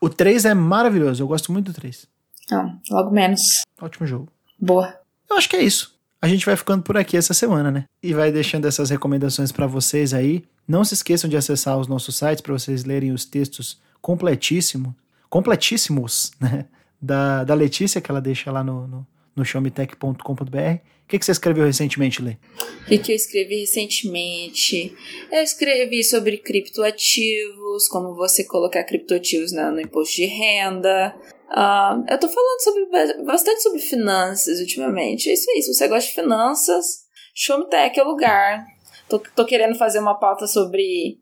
[0.00, 1.22] O 3 é maravilhoso.
[1.22, 2.06] Eu gosto muito do 3.
[2.50, 3.62] Não, logo menos.
[3.80, 4.28] Ótimo jogo.
[4.58, 4.98] Boa.
[5.28, 5.95] Eu acho que é isso.
[6.20, 7.84] A gente vai ficando por aqui essa semana, né?
[8.02, 10.44] E vai deixando essas recomendações para vocês aí.
[10.66, 14.94] Não se esqueçam de acessar os nossos sites para vocês lerem os textos completíssimo,
[15.28, 16.66] completíssimos, né?
[17.00, 19.06] Da, da Letícia, que ela deixa lá no, no,
[19.36, 20.80] no showmetech.com.br.
[21.06, 22.32] O que, que você escreveu recentemente, Lê?
[22.32, 24.92] O que, que eu escrevi recentemente?
[25.30, 31.14] Eu escrevi sobre criptoativos, como você colocar criptoativos no, imposto de renda.
[31.48, 35.30] Uh, eu tô falando sobre, bastante sobre finanças ultimamente.
[35.30, 38.66] É isso aí, se você gosta de finanças, Showmetech é o lugar.
[39.08, 41.20] Tô, tô querendo fazer uma pauta sobre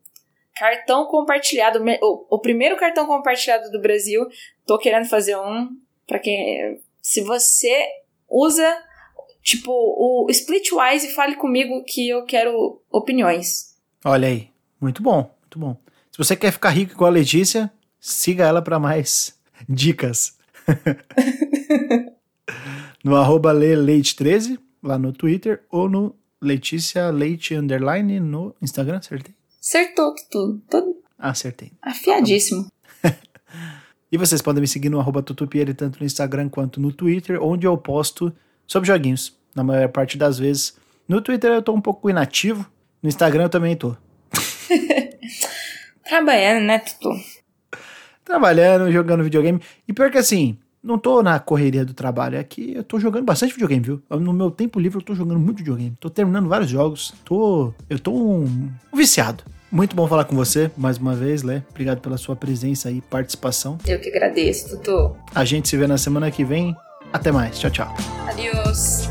[0.55, 4.25] cartão compartilhado, o, o primeiro cartão compartilhado do Brasil.
[4.65, 5.69] Tô querendo fazer um
[6.07, 7.85] para quem se você
[8.27, 8.83] usa
[9.45, 13.75] tipo o Splitwise e fale comigo que eu quero opiniões.
[14.03, 14.49] Olha aí,
[14.81, 15.77] muito bom, muito bom.
[16.11, 19.37] Se você quer ficar rico igual a Letícia, siga ela para mais
[19.69, 20.35] dicas.
[23.03, 29.35] no arroba leite13, lá no Twitter, ou no Letícia Leite Underline no Instagram, acertei?
[29.61, 30.61] Acertou tudo.
[30.69, 30.95] tudo.
[31.19, 31.71] Acertei.
[31.81, 32.67] Afiadíssimo.
[34.11, 37.67] e vocês podem me seguir no arroba Tutupieri, tanto no Instagram quanto no Twitter, onde
[37.67, 38.33] eu posto
[38.67, 40.77] sobre joguinhos, na maior parte das vezes.
[41.07, 42.65] No Twitter eu tô um pouco inativo,
[43.01, 43.95] no Instagram eu também tô.
[46.03, 47.09] Trabalhando, né, Tutu?
[48.23, 49.59] Trabalhando, jogando videogame.
[49.87, 53.25] E pior que assim, não tô na correria do trabalho, é que eu tô jogando
[53.25, 54.03] bastante videogame, viu?
[54.09, 55.95] No meu tempo livre eu tô jogando muito videogame.
[55.99, 57.11] Tô terminando vários jogos.
[57.25, 57.73] Tô.
[57.89, 59.43] Eu tô um, um viciado.
[59.71, 61.63] Muito bom falar com você mais uma vez, Lé.
[61.71, 63.79] Obrigado pela sua presença e participação.
[63.85, 65.17] Eu que agradeço, Tutu.
[65.33, 66.75] A gente se vê na semana que vem.
[67.13, 67.57] Até mais.
[67.59, 67.87] Tchau, tchau.
[68.27, 69.09] Adiós.